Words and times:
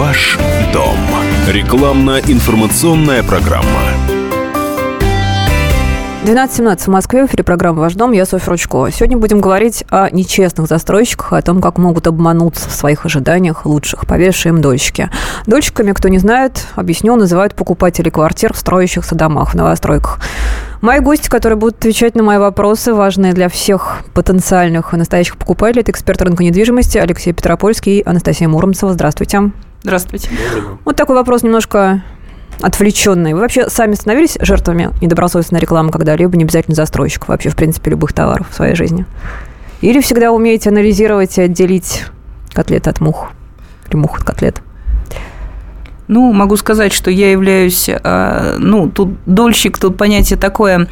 Ваш 0.00 0.38
дом. 0.72 0.96
Рекламно-информационная 1.46 3.22
программа. 3.22 3.66
12.17 6.24 6.78
в 6.78 6.88
Москве, 6.88 7.26
в 7.26 7.28
эфире 7.28 7.44
программа 7.44 7.80
«Ваш 7.80 7.92
дом», 7.96 8.12
я 8.12 8.24
Софья 8.24 8.48
Ручкова. 8.48 8.90
Сегодня 8.92 9.18
будем 9.18 9.42
говорить 9.42 9.84
о 9.90 10.08
нечестных 10.08 10.68
застройщиках, 10.68 11.34
о 11.34 11.42
том, 11.42 11.60
как 11.60 11.76
могут 11.76 12.06
обмануться 12.06 12.70
в 12.70 12.72
своих 12.72 13.04
ожиданиях 13.04 13.66
лучших, 13.66 14.06
поверившие 14.06 14.54
им 14.54 14.62
дольщики. 14.62 15.10
Дольщиками, 15.46 15.92
кто 15.92 16.08
не 16.08 16.16
знает, 16.16 16.66
объясню, 16.76 17.14
называют 17.16 17.54
покупателей 17.54 18.10
квартир 18.10 18.54
в 18.54 18.56
строящихся 18.56 19.14
домах, 19.14 19.50
в 19.50 19.54
новостройках. 19.54 20.18
Мои 20.80 21.00
гости, 21.00 21.28
которые 21.28 21.58
будут 21.58 21.76
отвечать 21.76 22.14
на 22.14 22.22
мои 22.22 22.38
вопросы, 22.38 22.94
важные 22.94 23.34
для 23.34 23.50
всех 23.50 23.98
потенциальных 24.14 24.94
и 24.94 24.96
настоящих 24.96 25.36
покупателей, 25.36 25.82
это 25.82 25.90
эксперт 25.90 26.22
рынка 26.22 26.42
недвижимости 26.42 26.96
Алексей 26.96 27.34
Петропольский 27.34 27.98
и 27.98 28.08
Анастасия 28.08 28.48
Муромцева. 28.48 28.94
Здравствуйте. 28.94 29.52
Здравствуйте. 29.82 30.28
Вот 30.84 30.96
такой 30.96 31.16
вопрос 31.16 31.42
немножко 31.42 32.02
отвлеченные. 32.60 33.34
Вы 33.34 33.40
вообще 33.40 33.70
сами 33.70 33.94
становились 33.94 34.36
жертвами 34.40 34.90
недобросовестной 35.00 35.60
рекламы 35.60 35.90
когда-либо, 35.90 36.36
не 36.36 36.44
обязательно 36.44 36.74
застройщиков, 36.74 37.28
вообще, 37.28 37.48
в 37.48 37.56
принципе, 37.56 37.90
любых 37.90 38.12
товаров 38.12 38.48
в 38.50 38.54
своей 38.54 38.74
жизни? 38.74 39.06
Или 39.80 40.00
всегда 40.00 40.32
умеете 40.32 40.68
анализировать 40.68 41.38
и 41.38 41.42
отделить 41.42 42.04
котлет 42.52 42.88
от 42.88 43.00
мух? 43.00 43.30
Или 43.88 43.96
мух 43.96 44.18
от 44.18 44.24
котлет? 44.24 44.60
Ну, 46.08 46.32
могу 46.32 46.56
сказать, 46.56 46.92
что 46.92 47.10
я 47.10 47.30
являюсь, 47.30 47.88
а, 47.88 48.56
ну, 48.58 48.90
тут 48.90 49.10
дольщик, 49.24 49.78
тут 49.78 49.96
понятие 49.96 50.38
такое 50.38 50.88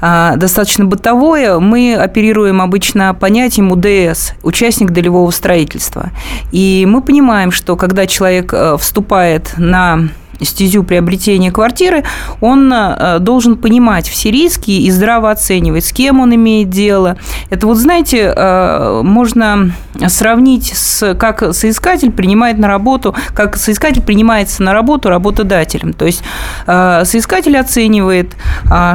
достаточно 0.00 0.84
бытовое. 0.84 1.58
Мы 1.58 1.94
оперируем 1.94 2.60
обычно 2.60 3.14
понятием 3.14 3.72
УДС– 3.72 4.32
участник 4.42 4.90
долевого 4.90 5.30
строительства. 5.30 6.10
И 6.52 6.86
мы 6.88 7.00
понимаем, 7.00 7.50
что 7.50 7.76
когда 7.76 8.06
человек 8.06 8.52
э, 8.52 8.76
вступает 8.78 9.54
на 9.56 10.08
стезю 10.42 10.82
приобретения 10.82 11.50
квартиры, 11.50 12.04
он 12.40 12.72
э, 12.72 13.18
должен 13.20 13.56
понимать 13.56 14.08
все 14.08 14.30
риски 14.30 14.70
и 14.70 14.90
здраво 14.90 15.30
оценивать, 15.30 15.84
с 15.84 15.92
кем 15.92 16.20
он 16.20 16.34
имеет 16.34 16.70
дело. 16.70 17.16
Это 17.50 17.66
вот, 17.66 17.78
знаете, 17.78 18.32
э, 18.34 19.00
можно 19.02 19.72
сравнить 20.08 20.72
с 20.74 21.14
как 21.14 21.54
соискатель 21.54 22.10
принимает 22.10 22.58
на 22.58 22.68
работу, 22.68 23.14
как 23.34 23.56
соискатель 23.56 24.02
принимается 24.02 24.62
на 24.62 24.72
работу 24.72 25.08
работодателем. 25.08 25.92
То 25.92 26.06
есть 26.06 26.22
э, 26.66 27.02
соискатель 27.04 27.56
оценивает, 27.56 28.36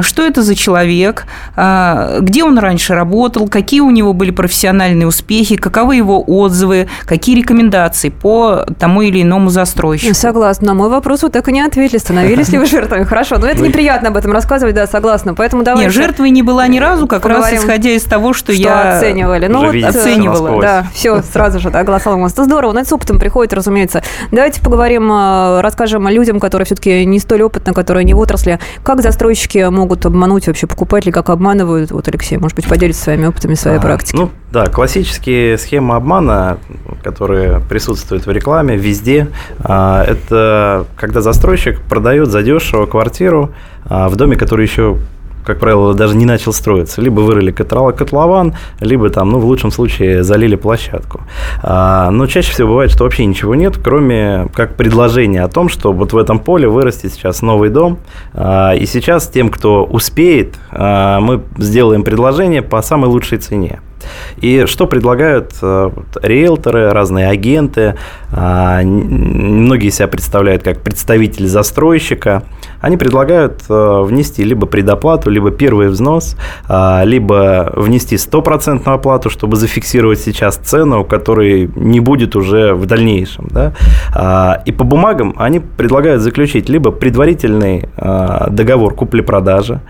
что 0.02 0.22
это 0.24 0.42
за 0.42 0.54
человек, 0.54 1.26
где 1.56 2.44
он 2.44 2.58
раньше 2.58 2.94
работал, 2.94 3.48
какие 3.48 3.80
у 3.80 3.90
него 3.90 4.12
были 4.12 4.30
профессиональные 4.30 5.06
успехи, 5.06 5.56
каковы 5.56 5.96
его 5.96 6.22
отзывы, 6.26 6.88
какие 7.04 7.36
рекомендации 7.36 8.10
по 8.10 8.64
тому 8.78 9.02
или 9.02 9.22
иному 9.22 9.50
застройщику. 9.50 10.14
Согласна. 10.14 10.68
На 10.68 10.74
мой 10.74 10.88
вопрос 10.88 11.22
вот 11.22 11.31
так 11.32 11.48
и 11.48 11.52
не 11.52 11.60
ответили, 11.60 11.98
становились 11.98 12.50
ли 12.50 12.58
вы 12.58 12.66
жертвами. 12.72 13.04
Хорошо, 13.04 13.38
но 13.38 13.46
это 13.46 13.62
неприятно 13.62 14.08
об 14.08 14.16
этом 14.16 14.32
рассказывать, 14.32 14.74
да, 14.74 14.86
согласна. 14.86 15.34
Поэтому 15.34 15.62
давайте... 15.62 15.86
Нет, 15.86 15.94
жертвой 15.94 16.30
не 16.30 16.42
была 16.42 16.66
ни 16.68 16.78
разу, 16.78 17.06
как 17.06 17.24
раз 17.26 17.52
исходя 17.52 17.90
из 17.90 18.04
того, 18.04 18.32
что, 18.32 18.52
что 18.52 18.62
я 18.62 18.96
оценивали. 18.96 19.46
Ну, 19.46 19.66
вот, 19.66 19.74
оценивала, 19.84 20.60
да, 20.60 20.86
все, 20.94 21.22
сразу 21.32 21.58
же, 21.58 21.70
да, 21.70 21.82
голосовал 21.82 22.20
у 22.20 22.26
Это 22.26 22.44
здорово, 22.44 22.72
но 22.72 22.80
это 22.80 22.88
с 22.88 22.92
опытом 22.92 23.18
приходит, 23.18 23.52
разумеется. 23.52 24.02
Давайте 24.30 24.60
поговорим, 24.60 25.10
э, 25.10 25.60
расскажем 25.60 26.06
о 26.06 26.12
людям, 26.12 26.38
которые 26.38 26.66
все-таки 26.66 27.04
не 27.06 27.18
столь 27.18 27.42
опытны, 27.42 27.72
которые 27.72 28.04
не 28.04 28.14
в 28.14 28.18
отрасли. 28.18 28.58
Как 28.82 29.00
застройщики 29.00 29.68
могут 29.70 30.04
обмануть 30.04 30.46
вообще 30.46 30.66
покупателей, 30.66 31.12
как 31.12 31.30
обманывают? 31.30 31.90
Вот, 31.90 32.06
Алексей, 32.08 32.36
может 32.36 32.56
быть, 32.56 32.68
поделитесь 32.68 33.00
своими 33.00 33.26
опытами, 33.26 33.54
своей 33.54 33.78
а, 33.78 33.80
практикой. 33.80 34.20
Ну, 34.20 34.30
да, 34.50 34.66
классические 34.66 35.56
схемы 35.56 35.94
обмана, 35.96 36.58
которые 37.02 37.60
присутствуют 37.60 38.26
в 38.26 38.30
рекламе 38.30 38.76
везде, 38.76 39.28
а, 39.60 40.04
это 40.04 40.86
когда 40.96 41.21
застройщик 41.22 41.80
продает 41.80 42.28
задешево 42.28 42.86
квартиру 42.86 43.52
а, 43.84 44.08
в 44.08 44.16
доме, 44.16 44.36
который 44.36 44.66
еще 44.66 44.98
как 45.44 45.58
правило, 45.58 45.94
даже 45.94 46.16
не 46.16 46.24
начал 46.24 46.52
строиться. 46.52 47.00
Либо 47.00 47.20
вырыли 47.20 47.50
котлован, 47.50 48.54
либо 48.80 49.10
там, 49.10 49.30
ну, 49.30 49.38
в 49.38 49.44
лучшем 49.44 49.70
случае, 49.70 50.22
залили 50.22 50.56
площадку. 50.56 51.22
А, 51.62 52.10
но 52.10 52.26
чаще 52.26 52.52
всего 52.52 52.68
бывает, 52.68 52.90
что 52.90 53.04
вообще 53.04 53.24
ничего 53.26 53.54
нет, 53.54 53.76
кроме 53.82 54.48
как 54.54 54.76
предложения 54.76 55.42
о 55.42 55.48
том, 55.48 55.68
что 55.68 55.92
вот 55.92 56.12
в 56.12 56.16
этом 56.16 56.38
поле 56.38 56.68
вырастет 56.68 57.12
сейчас 57.12 57.42
новый 57.42 57.70
дом. 57.70 57.98
А, 58.34 58.72
и 58.72 58.86
сейчас 58.86 59.28
тем, 59.28 59.48
кто 59.48 59.84
успеет, 59.84 60.54
а, 60.70 61.20
мы 61.20 61.42
сделаем 61.58 62.04
предложение 62.04 62.62
по 62.62 62.80
самой 62.82 63.08
лучшей 63.08 63.38
цене. 63.38 63.80
И 64.38 64.64
что 64.66 64.86
предлагают 64.86 65.52
э, 65.62 65.90
риэлторы, 66.22 66.90
разные 66.90 67.28
агенты, 67.28 67.96
а, 68.30 68.82
многие 68.82 69.90
себя 69.90 70.08
представляют 70.08 70.62
как 70.62 70.80
представители 70.80 71.46
застройщика, 71.46 72.44
они 72.82 72.96
предлагают 72.96 73.62
э, 73.68 74.02
внести 74.02 74.44
либо 74.44 74.66
предоплату, 74.66 75.30
либо 75.30 75.50
первый 75.50 75.88
взнос, 75.88 76.36
а, 76.68 77.02
либо 77.04 77.72
внести 77.76 78.18
стопроцентную 78.18 78.96
оплату, 78.96 79.30
чтобы 79.30 79.56
зафиксировать 79.56 80.18
сейчас 80.18 80.56
цену, 80.56 81.04
которой 81.04 81.70
не 81.76 82.00
будет 82.00 82.36
уже 82.36 82.74
в 82.74 82.86
дальнейшем. 82.86 83.46
Да? 83.50 83.72
А, 84.14 84.62
и 84.66 84.72
по 84.72 84.84
бумагам 84.84 85.34
они 85.38 85.60
предлагают 85.60 86.22
заключить 86.22 86.68
либо 86.68 86.90
предварительный 86.90 87.88
договор 88.50 88.94
купли-продажи, 88.94 89.80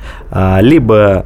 либо 0.61 1.25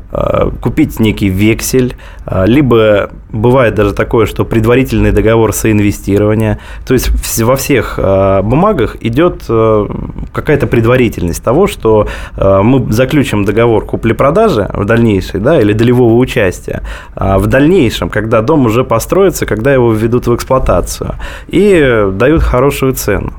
купить 0.60 1.00
некий 1.00 1.28
вексель, 1.28 1.96
либо 2.44 3.10
бывает 3.30 3.74
даже 3.74 3.92
такое, 3.92 4.26
что 4.26 4.44
предварительный 4.44 5.12
договор 5.12 5.52
соинвестирования. 5.52 6.58
То 6.86 6.94
есть 6.94 7.10
во 7.40 7.56
всех 7.56 7.98
бумагах 7.98 8.96
идет 9.00 9.44
э, 9.48 9.86
какая-то 10.32 10.66
предварительность 10.66 11.42
того, 11.42 11.55
что 11.66 12.06
э, 12.36 12.60
мы 12.62 12.92
заключим 12.92 13.44
договор 13.44 13.86
купли-продажи 13.86 14.68
в 14.74 14.84
дальнейшем, 14.84 15.42
да, 15.42 15.58
или 15.60 15.72
долевого 15.72 16.14
участия, 16.16 16.82
а 17.14 17.38
в 17.38 17.46
дальнейшем, 17.46 18.10
когда 18.10 18.42
дом 18.42 18.66
уже 18.66 18.84
построится, 18.84 19.46
когда 19.46 19.72
его 19.72 19.92
введут 19.92 20.26
в 20.26 20.34
эксплуатацию, 20.34 21.14
и 21.48 22.08
дают 22.12 22.42
хорошую 22.42 22.92
цену. 22.92 23.32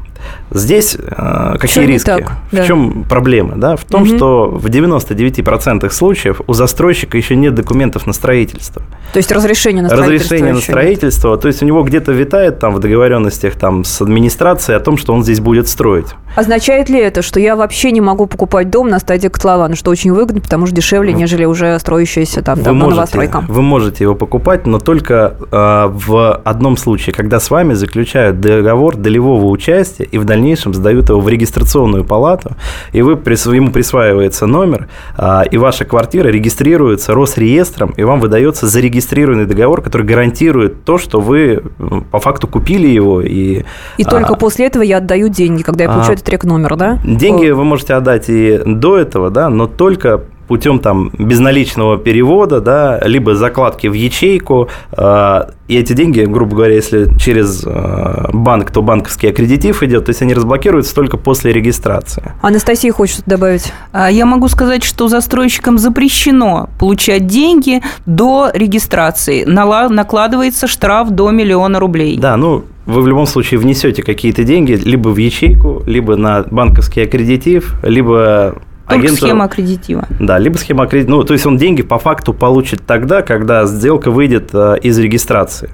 Здесь 0.52 0.98
э, 1.00 1.56
какие 1.60 1.86
риски? 1.86 2.06
Так, 2.06 2.32
да. 2.52 2.64
В 2.64 2.68
чем 2.68 3.04
проблема? 3.04 3.56
Да? 3.56 3.76
В 3.76 3.84
том, 3.84 4.04
угу. 4.04 4.16
что 4.16 4.50
в 4.50 4.66
99% 4.68 5.90
случаев 5.90 6.42
у 6.48 6.54
застройщика 6.54 7.18
еще 7.18 7.36
нет 7.36 7.54
документов 7.54 8.08
на 8.08 8.14
строительство. 8.14 8.82
То 9.14 9.18
есть 9.18 9.32
разрешение 9.32 9.84
на 9.84 9.90
строительство? 9.90 10.36
Разрешение 10.36 10.54
на 10.54 10.62
строительство. 10.62 11.32
Нет. 11.32 11.42
То 11.42 11.48
есть 11.48 11.62
у 11.62 11.66
него 11.66 11.84
где-то 11.84 12.12
витает 12.12 12.60
там 12.60 12.74
в 12.74 12.80
договоренностях 12.80 13.56
там, 13.56 13.84
с 13.84 14.02
администрацией 14.02 14.78
о 14.78 14.80
том, 14.80 14.98
что 14.98 15.14
он 15.14 15.24
здесь 15.24 15.40
будет 15.40 15.68
строить. 15.68 16.08
Означает 16.36 16.90
ли 16.90 17.00
это, 17.00 17.22
что 17.22 17.40
я 17.40 17.56
вообще 17.56 17.92
не 17.92 18.02
могу 18.02 18.28
покупать 18.28 18.70
дом 18.70 18.90
на 18.90 19.00
стадии 19.00 19.28
котлована, 19.28 19.76
что 19.76 19.92
очень 19.92 20.12
выгодно, 20.12 20.42
потому 20.42 20.66
что 20.68 20.76
дешевле, 20.76 21.14
нежели 21.14 21.46
уже 21.46 21.78
строящаяся 21.80 22.42
там 22.42 22.62
давно 22.62 22.86
можете, 22.86 22.96
новостройка? 22.96 23.44
Вы 23.48 23.62
можете 23.62 24.04
его 24.04 24.16
покупать, 24.16 24.68
но 24.68 24.80
только 24.80 25.36
э, 25.52 25.88
в 25.92 26.42
одном 26.44 26.78
случае, 26.78 27.14
когда 27.14 27.40
с 27.40 27.50
вами 27.50 27.74
заключают 27.74 28.40
договор 28.40 28.96
долевого 28.96 29.46
участия 29.46 30.04
и 30.04 30.18
в 30.18 30.26
дальнейшем 30.38 30.74
сдают 30.74 31.10
его 31.10 31.20
в 31.20 31.28
регистрационную 31.28 32.04
палату, 32.04 32.52
и 32.94 33.02
вы, 33.02 33.12
ему 33.12 33.72
присваивается 33.72 34.46
номер, 34.46 34.88
а, 35.18 35.44
и 35.44 35.58
ваша 35.58 35.86
квартира 35.86 36.30
регистрируется 36.30 37.14
Росреестром, 37.14 37.94
и 37.98 38.04
вам 38.04 38.20
выдается 38.20 38.68
зарегистрированный 38.68 39.46
договор, 39.46 39.82
который 39.82 40.06
гарантирует 40.06 40.84
то, 40.84 40.98
что 40.98 41.20
вы 41.20 41.64
по 42.12 42.20
факту 42.20 42.48
купили 42.48 42.88
его. 42.88 43.22
И, 43.22 43.64
и 43.98 44.04
только 44.04 44.34
а, 44.34 44.38
после 44.38 44.68
этого 44.68 44.84
я 44.84 44.98
отдаю 44.98 45.30
деньги, 45.30 45.64
когда 45.64 45.86
я 45.86 45.90
получаю 45.90 46.12
а, 46.12 46.14
этот 46.14 46.30
рек 46.30 46.44
номер, 46.44 46.76
да? 46.76 47.00
Деньги 47.04 47.48
О. 47.48 47.56
вы 47.56 47.64
можете 47.64 47.96
отдать 47.96 48.26
и 48.30 48.62
до 48.66 48.98
этого, 48.98 49.30
да, 49.30 49.50
но 49.50 49.68
только 49.68 50.22
путем 50.48 50.80
там 50.80 51.12
безналичного 51.18 51.98
перевода, 51.98 52.62
да, 52.62 53.00
либо 53.06 53.36
закладки 53.36 53.88
в 53.88 53.94
ячейку, 53.94 54.70
э, 54.92 55.42
и 55.68 55.76
эти 55.76 55.94
деньги, 55.94 56.22
грубо 56.22 56.56
говоря, 56.56 56.76
если 56.76 57.18
через 57.18 57.64
э, 57.66 58.30
банк, 58.32 58.72
то 58.72 58.82
банковский 58.82 59.28
аккредитив 59.28 59.84
идет, 59.84 60.06
то 60.06 60.12
есть 60.12 60.22
они 60.22 60.34
разблокируются 60.34 60.96
только 60.96 61.18
после 61.18 61.52
регистрации. 61.52 62.32
Анастасия 62.42 62.92
хочет 62.94 63.24
добавить. 63.26 63.74
А, 63.92 64.10
я 64.10 64.26
могу 64.26 64.48
сказать, 64.48 64.84
что 64.84 65.10
застройщикам 65.10 65.78
запрещено 65.78 66.70
получать 66.80 67.28
деньги 67.28 67.82
до 68.06 68.50
регистрации. 68.54 69.44
Накладывается 69.44 70.68
штраф 70.68 71.10
до 71.10 71.32
миллиона 71.32 71.80
рублей. 71.80 72.18
Да, 72.18 72.38
ну 72.38 72.64
вы 72.86 73.02
в 73.02 73.08
любом 73.08 73.28
случае 73.28 73.60
внесете 73.60 74.02
какие-то 74.02 74.46
деньги 74.46 74.72
либо 74.72 75.10
в 75.10 75.18
ячейку, 75.18 75.84
либо 75.86 76.16
на 76.16 76.44
банковский 76.50 77.02
аккредитив, 77.02 77.76
либо 77.84 78.56
только 78.88 79.06
агенту... 79.06 79.26
схема 79.26 79.46
аккредитива. 79.46 80.08
Да, 80.20 80.38
либо 80.40 80.58
схема 80.58 80.86
аккредитива. 80.86 81.18
Ну, 81.18 81.24
то 81.24 81.34
есть 81.34 81.46
он 81.46 81.58
деньги 81.58 81.82
по 81.82 82.00
факту 82.00 82.34
получит 82.34 82.86
тогда, 82.86 83.22
когда 83.22 83.66
сделка 83.66 84.12
выйдет 84.12 84.50
э, 84.54 84.78
из 84.82 84.98
регистрации. 84.98 85.70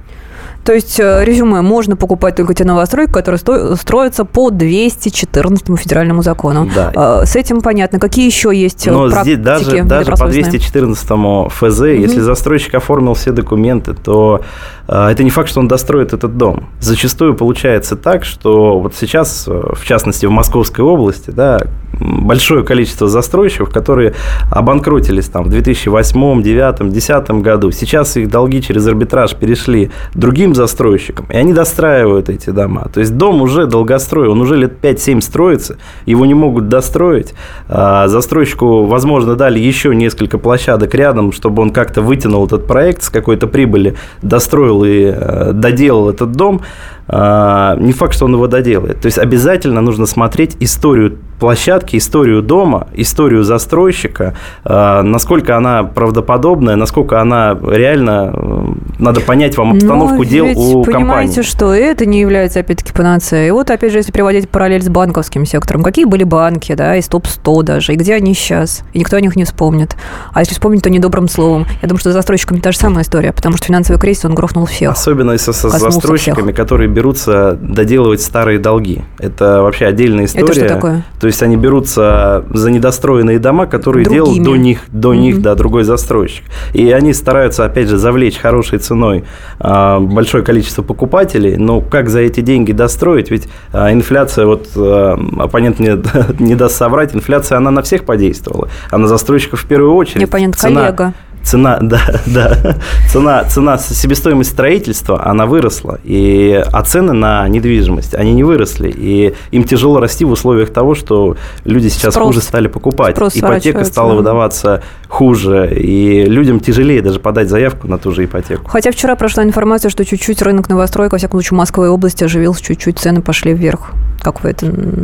То 0.63 0.74
есть, 0.74 1.00
э, 1.00 1.24
резюме, 1.25 1.62
можно 1.62 1.95
покупать 1.95 2.36
только 2.36 2.54
те 2.54 2.63
новостройки, 2.63 3.12
которые 3.12 3.38
сто- 3.39 3.75
строятся 3.75 4.25
по 4.25 4.50
214 4.50 5.77
федеральному 5.77 6.21
закону. 6.24 6.69
Да. 6.74 6.92
А, 6.95 7.25
С 7.25 7.36
этим 7.36 7.62
понятно. 7.62 8.00
Какие 8.00 8.25
еще 8.25 8.51
есть 8.54 8.88
э, 8.88 8.92
Но 8.92 9.10
практики 9.10 9.33
здесь 9.33 9.45
даже, 9.45 9.83
даже 9.83 10.12
по 10.12 10.18
добросовестные? 10.18 10.60
214 10.60 11.50
ФЗ, 11.50 11.81
если 11.81 12.19
застройщик 12.19 12.75
оформил 12.75 13.13
все 13.13 13.31
документы, 13.31 13.94
то 13.94 14.42
э, 14.88 15.07
это 15.10 15.24
не 15.24 15.30
факт, 15.30 15.50
что 15.50 15.60
он 15.60 15.68
достроит 15.68 16.13
этот 16.13 16.38
дом. 16.38 16.69
Зачастую 16.80 17.36
получается 17.36 17.95
так, 17.95 18.24
что 18.24 18.80
вот 18.80 18.95
сейчас, 18.95 19.45
э, 19.48 19.51
в 19.51 19.86
частности, 19.86 20.25
в 20.25 20.31
Московской 20.31 20.86
области, 20.86 21.31
да, 21.31 21.60
большое 22.00 22.63
количество 22.63 23.07
застройщиков, 23.07 23.69
которые 23.69 24.13
обанкротились 24.51 25.27
там 25.27 25.44
в 25.44 25.50
2008, 25.50 26.42
2009, 26.42 26.89
2010 26.92 27.42
году. 27.42 27.71
Сейчас 27.71 28.18
их 28.18 28.30
долги 28.30 28.62
через 28.62 28.88
арбитраж 28.88 29.36
перешли 29.36 29.92
другим 30.13 30.53
застройщикам, 30.54 31.26
и 31.30 31.36
они 31.36 31.54
достраивают 31.54 32.30
эти 32.30 32.50
дома. 32.50 32.90
То 32.94 33.00
есть 33.00 33.16
дом 33.16 33.42
уже 33.42 33.66
долгострой, 33.66 34.28
он 34.28 34.42
уже 34.42 34.56
лет 34.56 34.74
5-7 34.82 35.22
строится, 35.22 35.78
его 36.06 36.26
не 36.26 36.34
могут 36.34 36.68
достроить. 36.68 37.34
А 37.70 38.08
Застройщику, 38.08 38.84
возможно, 38.86 39.36
дали 39.36 39.60
еще 39.60 39.96
несколько 39.96 40.38
площадок 40.38 40.94
рядом, 40.96 41.32
чтобы 41.32 41.62
он 41.62 41.72
как-то 41.72 42.02
вытянул 42.02 42.46
этот 42.46 42.68
проект 42.68 43.04
с 43.04 43.10
какой-то 43.10 43.48
прибыли, 43.48 43.96
достроил 44.22 44.84
и 44.84 45.06
э, 45.06 45.52
доделал 45.54 46.10
этот 46.10 46.32
дом. 46.34 46.62
А, 47.08 47.76
Не 47.76 47.92
факт, 47.92 48.14
что 48.14 48.26
он 48.26 48.34
его 48.34 48.48
доделает. 48.48 49.02
То 49.02 49.08
есть 49.08 49.18
обязательно 49.18 49.82
нужно 49.82 50.06
смотреть 50.06 50.56
историю 50.60 51.18
площадки, 51.40 51.98
историю 51.98 52.42
дома, 52.42 52.88
историю 52.94 53.44
застройщика, 53.44 54.34
а, 54.64 55.02
насколько 55.02 55.58
она 55.58 55.84
правдоподобная, 55.84 56.78
насколько 56.78 57.20
она 57.20 57.58
реально, 57.62 58.32
э, 58.34 58.66
надо 59.00 59.20
понять 59.20 59.58
вам 59.58 59.74
обстановку 59.74 60.24
Но 60.24 60.24
ведь 60.45 60.57
у 60.57 60.84
понимаете, 60.84 61.36
компании. 61.36 61.42
что 61.50 61.74
это 61.74 62.06
не 62.06 62.19
является, 62.22 62.60
опять-таки, 62.60 62.92
панацеей. 62.94 63.51
Вот, 63.51 63.69
опять 63.72 63.92
же, 63.92 64.00
если 64.00 64.12
приводить 64.12 64.50
параллель 64.50 64.81
с 64.84 64.90
банковским 64.90 65.45
сектором, 65.45 65.84
какие 65.84 66.06
были 66.06 66.24
банки, 66.24 66.74
да, 66.75 66.95
из 66.95 67.07
топ-100 67.07 67.63
даже, 67.63 67.94
и 67.94 67.95
где 67.95 68.16
они 68.16 68.34
сейчас? 68.34 68.84
И 68.94 69.00
никто 69.00 69.18
о 69.18 69.22
них 69.22 69.36
не 69.36 69.44
вспомнит. 69.45 69.95
А 70.34 70.40
если 70.42 70.54
вспомнить, 70.54 70.84
то 70.84 70.90
недобрым 70.90 71.28
словом. 71.28 71.66
Я 71.81 71.88
думаю, 71.88 72.00
что 72.00 72.12
с 72.12 72.13
застройщиками 72.13 72.60
та 72.60 72.72
же 72.72 72.78
самая 72.78 73.04
история, 73.04 73.31
потому 73.34 73.57
что 73.57 73.68
финансовый 73.68 73.98
кризис, 74.00 74.25
он 74.25 74.36
грохнул 74.36 74.66
всех. 74.66 74.92
Особенно 74.92 75.31
если 75.31 75.51
со 75.51 75.69
Коснулся 75.69 75.92
застройщиками, 75.92 76.46
всех. 76.51 76.56
которые 76.56 76.89
берутся 76.89 77.57
доделывать 77.62 78.22
старые 78.22 78.60
долги. 78.60 79.01
Это 79.19 79.62
вообще 79.62 79.86
отдельная 79.86 80.25
история. 80.25 80.46
Это 80.46 80.54
что 80.54 80.68
такое? 80.69 81.06
То 81.19 81.28
есть 81.28 81.42
они 81.44 81.56
берутся 81.57 82.46
за 82.54 82.72
недостроенные 82.72 83.39
дома, 83.39 83.66
которые 83.66 84.06
делал 84.06 84.28
Другими. 84.28 84.44
до 84.46 84.56
них, 84.56 84.80
до 84.89 85.13
них, 85.13 85.36
Мгм. 85.36 85.44
да, 85.44 85.56
другой 85.56 85.84
застройщик. 85.84 86.44
И 86.74 86.89
они 86.92 87.13
стараются, 87.13 87.66
опять 87.66 87.88
же, 87.89 87.98
завлечь 87.98 88.38
хорошей 88.38 88.80
ценой 88.80 89.24
а, 89.60 90.00
большое 90.34 90.44
количество 90.44 90.82
покупателей. 90.82 91.58
Но 91.58 91.80
как 91.80 92.10
за 92.10 92.22
эти 92.22 92.42
деньги 92.42 92.72
достроить? 92.72 93.30
Ведь 93.30 93.48
а, 93.72 93.94
инфляция, 93.94 94.48
вот 94.48 94.68
а, 94.76 95.20
оппонент 95.38 95.80
мне 95.80 95.98
не 96.40 96.56
даст 96.56 96.76
соврать, 96.76 97.16
инфляция, 97.16 97.60
она 97.60 97.70
на 97.70 97.84
всех 97.84 98.04
подействовала. 98.04 98.68
А 98.90 98.98
на 98.98 99.08
застройщиков 99.08 99.62
в 99.62 99.68
первую 99.68 99.94
очередь. 99.94 100.18
Мне 100.18 100.28
понятно, 100.28 100.58
Цена- 100.58 100.82
коллега. 100.82 101.14
Цена, 101.44 101.80
да, 101.81 102.01
да. 102.25 102.78
Цена, 103.10 103.44
цена, 103.44 103.78
себестоимость 103.78 104.51
строительства, 104.51 105.25
она 105.25 105.45
выросла. 105.45 106.00
И, 106.04 106.63
а 106.72 106.81
цены 106.84 107.13
на 107.13 107.48
недвижимость, 107.48 108.16
они 108.16 108.34
не 108.34 108.44
выросли. 108.44 108.90
И 108.95 109.36
им 109.51 109.63
тяжело 109.63 110.00
расти 110.00 110.25
в 110.25 110.31
условиях 110.31 110.72
того, 110.72 110.95
что 110.95 111.36
люди 111.66 111.90
сейчас 111.90 112.13
Спрос. 112.13 112.28
хуже 112.28 112.42
стали 112.42 112.68
покупать. 112.68 113.16
Спрос 113.16 113.38
Ипотека 113.38 113.84
стала 113.86 114.12
да. 114.12 114.16
выдаваться 114.16 114.84
хуже. 115.10 115.72
И 115.75 116.24
людям 116.25 116.60
тяжелее 116.60 117.01
даже 117.01 117.19
подать 117.19 117.50
заявку 117.50 117.88
на 117.88 117.98
ту 117.98 118.12
же 118.12 118.25
ипотеку. 118.25 118.69
Хотя 118.69 118.92
вчера 118.92 119.16
прошла 119.16 119.44
информация, 119.44 119.89
что 119.89 120.06
чуть-чуть 120.06 120.42
рынок 120.42 120.69
новостроек, 120.69 121.12
во 121.12 121.18
всяком 121.18 121.39
случае, 121.39 121.56
в 121.56 121.60
Москве 121.60 121.86
и 121.86 121.88
области 121.88 122.24
оживился, 122.24 122.63
чуть-чуть 122.63 123.00
цены 123.00 123.22
пошли 123.22 123.54
вверх. 123.54 123.92
Как 124.22 124.44
вы 124.44 124.51
это... 124.51 124.68
м, 124.68 125.04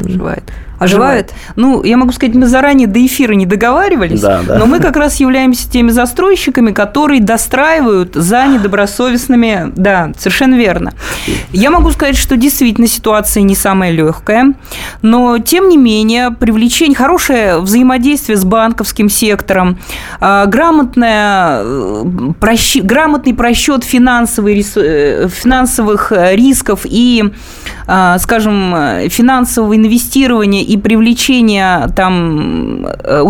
Оживает. 0.79 1.33
Ну, 1.55 1.83
я 1.83 1.97
могу 1.97 2.11
сказать, 2.11 2.35
мы 2.35 2.47
заранее 2.47 2.87
до 2.87 3.05
эфира 3.05 3.33
не 3.33 3.45
договаривались, 3.45 4.21
Да, 4.21 4.41
да. 4.47 4.57
но 4.57 4.65
мы 4.65 4.79
как 4.79 4.95
раз 4.95 5.19
являемся 5.19 5.69
теми 5.69 5.89
застройщиками, 5.91 6.71
которые 6.71 7.21
достраивают 7.21 8.15
за 8.15 8.45
недобросовестными. 8.47 9.71
Да, 9.75 10.11
совершенно 10.17 10.55
верно. 10.55 10.93
Я 11.51 11.69
могу 11.71 11.91
сказать, 11.91 12.17
что 12.17 12.37
действительно 12.37 12.87
ситуация 12.87 13.43
не 13.43 13.55
самая 13.55 13.91
легкая, 13.91 14.53
но 15.01 15.37
тем 15.39 15.69
не 15.69 15.77
менее 15.77 16.31
привлечение, 16.31 16.95
хорошее 16.95 17.59
взаимодействие 17.59 18.37
с 18.37 18.43
банковским 18.45 19.09
сектором, 19.09 19.77
а, 20.19 20.45
грамотное, 20.45 21.61
э, 21.63 22.03
просчи- 22.39 22.81
грамотный 22.81 23.33
просчет 23.33 23.83
финансовый 23.83 24.65
э, 24.75 25.27
финансовых 25.29 26.11
э, 26.11 26.35
рисков 26.35 26.81
и, 26.85 27.23
скажем, 28.19 28.75
э, 28.75 29.09
финансового 29.09 29.75
инвестирования 29.75 30.61
и 30.63 30.77
привлечения 30.77 31.87
там 31.95 32.85
э, 32.85 33.23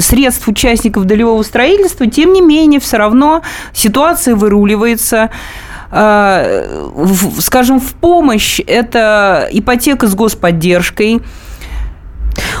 средств 0.00 0.48
участников 0.48 1.04
долевого 1.04 1.42
строительства, 1.42 2.06
тем 2.06 2.32
не 2.32 2.40
менее, 2.40 2.80
все 2.80 2.96
равно 2.96 3.42
ситуация 3.72 4.34
выруливается. 4.34 5.30
В- 5.90 7.40
Скажем, 7.40 7.78
в 7.80 7.92
помощь 7.94 8.60
это 8.66 9.48
ипотека 9.52 10.08
с 10.08 10.14
господдержкой. 10.14 11.20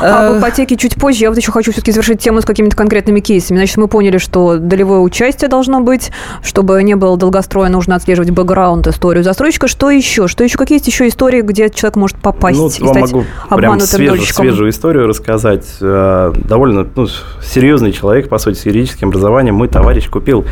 А 0.00 0.28
об 0.28 0.38
ипотеке 0.38 0.76
чуть 0.76 0.94
позже. 0.94 1.20
Я 1.20 1.30
вот 1.30 1.38
еще 1.38 1.52
хочу 1.52 1.72
все-таки 1.72 1.92
завершить 1.92 2.20
тему 2.20 2.40
с 2.40 2.44
какими-то 2.44 2.76
конкретными 2.76 3.20
кейсами. 3.20 3.58
Значит, 3.58 3.76
мы 3.76 3.88
поняли, 3.88 4.18
что 4.18 4.56
долевое 4.58 5.00
участие 5.00 5.48
должно 5.48 5.80
быть, 5.80 6.10
чтобы 6.42 6.82
не 6.82 6.94
было 6.94 7.16
долгостроя, 7.16 7.68
нужно 7.68 7.96
отслеживать 7.96 8.30
бэкграунд, 8.30 8.86
историю 8.86 9.24
застройщика. 9.24 9.68
Что 9.68 9.90
еще? 9.90 10.28
Что 10.28 10.44
еще? 10.44 10.58
Какие 10.58 10.76
есть 10.76 10.86
еще 10.86 11.08
истории, 11.08 11.42
где 11.42 11.70
человек 11.70 11.96
может 11.96 12.16
попасть 12.18 12.58
Ну, 12.58 12.68
и 12.68 12.70
стать 12.70 13.12
могу 13.12 13.24
прям 13.50 13.80
свежую, 13.80 14.22
свежую 14.22 14.70
историю 14.70 15.06
рассказать. 15.06 15.66
Э, 15.80 16.32
Довольно 16.34 16.86
ну, 16.94 17.06
серьезный 17.42 17.92
человек, 17.92 18.28
по 18.28 18.38
сути, 18.38 18.58
с 18.58 18.66
юридическим 18.66 19.08
образованием. 19.08 19.54
Мой 19.54 19.68
товарищ 19.68 20.08
купил 20.08 20.44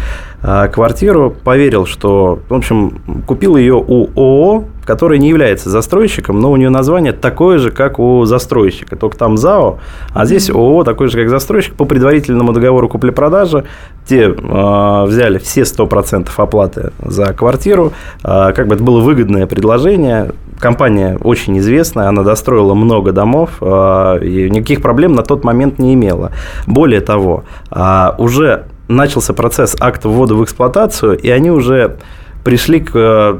квартиру, 0.72 1.34
поверил, 1.42 1.86
что, 1.86 2.38
в 2.48 2.54
общем, 2.54 2.98
купил 3.26 3.56
ее 3.56 3.74
у 3.74 4.10
ООО, 4.14 4.64
который 4.84 5.18
не 5.18 5.28
является 5.28 5.70
застройщиком, 5.70 6.40
но 6.40 6.50
у 6.50 6.56
нее 6.56 6.70
название 6.70 7.12
такое 7.12 7.58
же, 7.58 7.70
как 7.70 7.98
у 7.98 8.24
застройщика. 8.24 8.96
Только 8.96 9.16
там 9.16 9.36
ЗАО, 9.36 9.78
а 10.12 10.26
здесь 10.26 10.50
ООО 10.50 10.84
такой 10.84 11.08
же, 11.08 11.18
как 11.18 11.30
застройщик. 11.30 11.74
По 11.74 11.84
предварительному 11.84 12.52
договору 12.52 12.88
купли-продажи 12.88 13.64
те 14.06 14.28
э, 14.28 15.04
взяли 15.06 15.38
все 15.38 15.62
100% 15.62 16.28
оплаты 16.36 16.92
за 17.02 17.32
квартиру. 17.32 17.92
Э, 18.22 18.52
как 18.54 18.68
бы 18.68 18.74
это 18.74 18.84
было 18.84 19.00
выгодное 19.00 19.46
предложение. 19.46 20.32
Компания 20.58 21.18
очень 21.22 21.58
известная, 21.58 22.08
она 22.08 22.22
достроила 22.22 22.74
много 22.74 23.12
домов, 23.12 23.50
э, 23.60 24.18
и 24.22 24.50
никаких 24.50 24.82
проблем 24.82 25.14
на 25.14 25.22
тот 25.22 25.44
момент 25.44 25.78
не 25.78 25.94
имела. 25.94 26.32
Более 26.66 27.00
того, 27.00 27.44
э, 27.70 28.10
уже 28.18 28.64
начался 28.88 29.32
процесс 29.32 29.76
акта 29.80 30.08
ввода 30.08 30.34
в 30.34 30.44
эксплуатацию, 30.44 31.18
и 31.18 31.28
они 31.30 31.50
уже 31.50 31.96
пришли 32.44 32.78
к 32.80 32.90
э, 32.94 33.38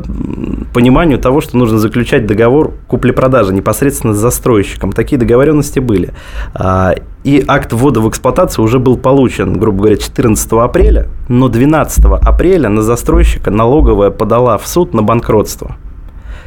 пониманию 0.72 1.18
того, 1.18 1.42
что 1.42 1.58
нужно 1.58 1.78
заключать 1.78 2.26
договор 2.26 2.72
купли-продажи 2.88 3.52
непосредственно 3.52 4.14
с 4.14 4.16
застройщиком. 4.16 4.92
Такие 4.92 5.18
договоренности 5.18 5.78
были. 5.78 6.14
А, 6.54 6.94
И 7.22 7.44
акт 7.46 7.72
ввода 7.74 8.00
в 8.00 8.08
эксплуатацию 8.08 8.64
уже 8.64 8.78
был 8.78 8.96
получен, 8.96 9.58
грубо 9.58 9.78
говоря, 9.78 9.96
14 9.98 10.52
апреля, 10.52 11.08
но 11.28 11.48
12 11.48 12.04
апреля 12.04 12.70
на 12.70 12.82
застройщика 12.82 13.50
налоговая 13.50 14.10
подала 14.10 14.56
в 14.56 14.66
суд 14.66 14.94
на 14.94 15.02
банкротство. 15.02 15.76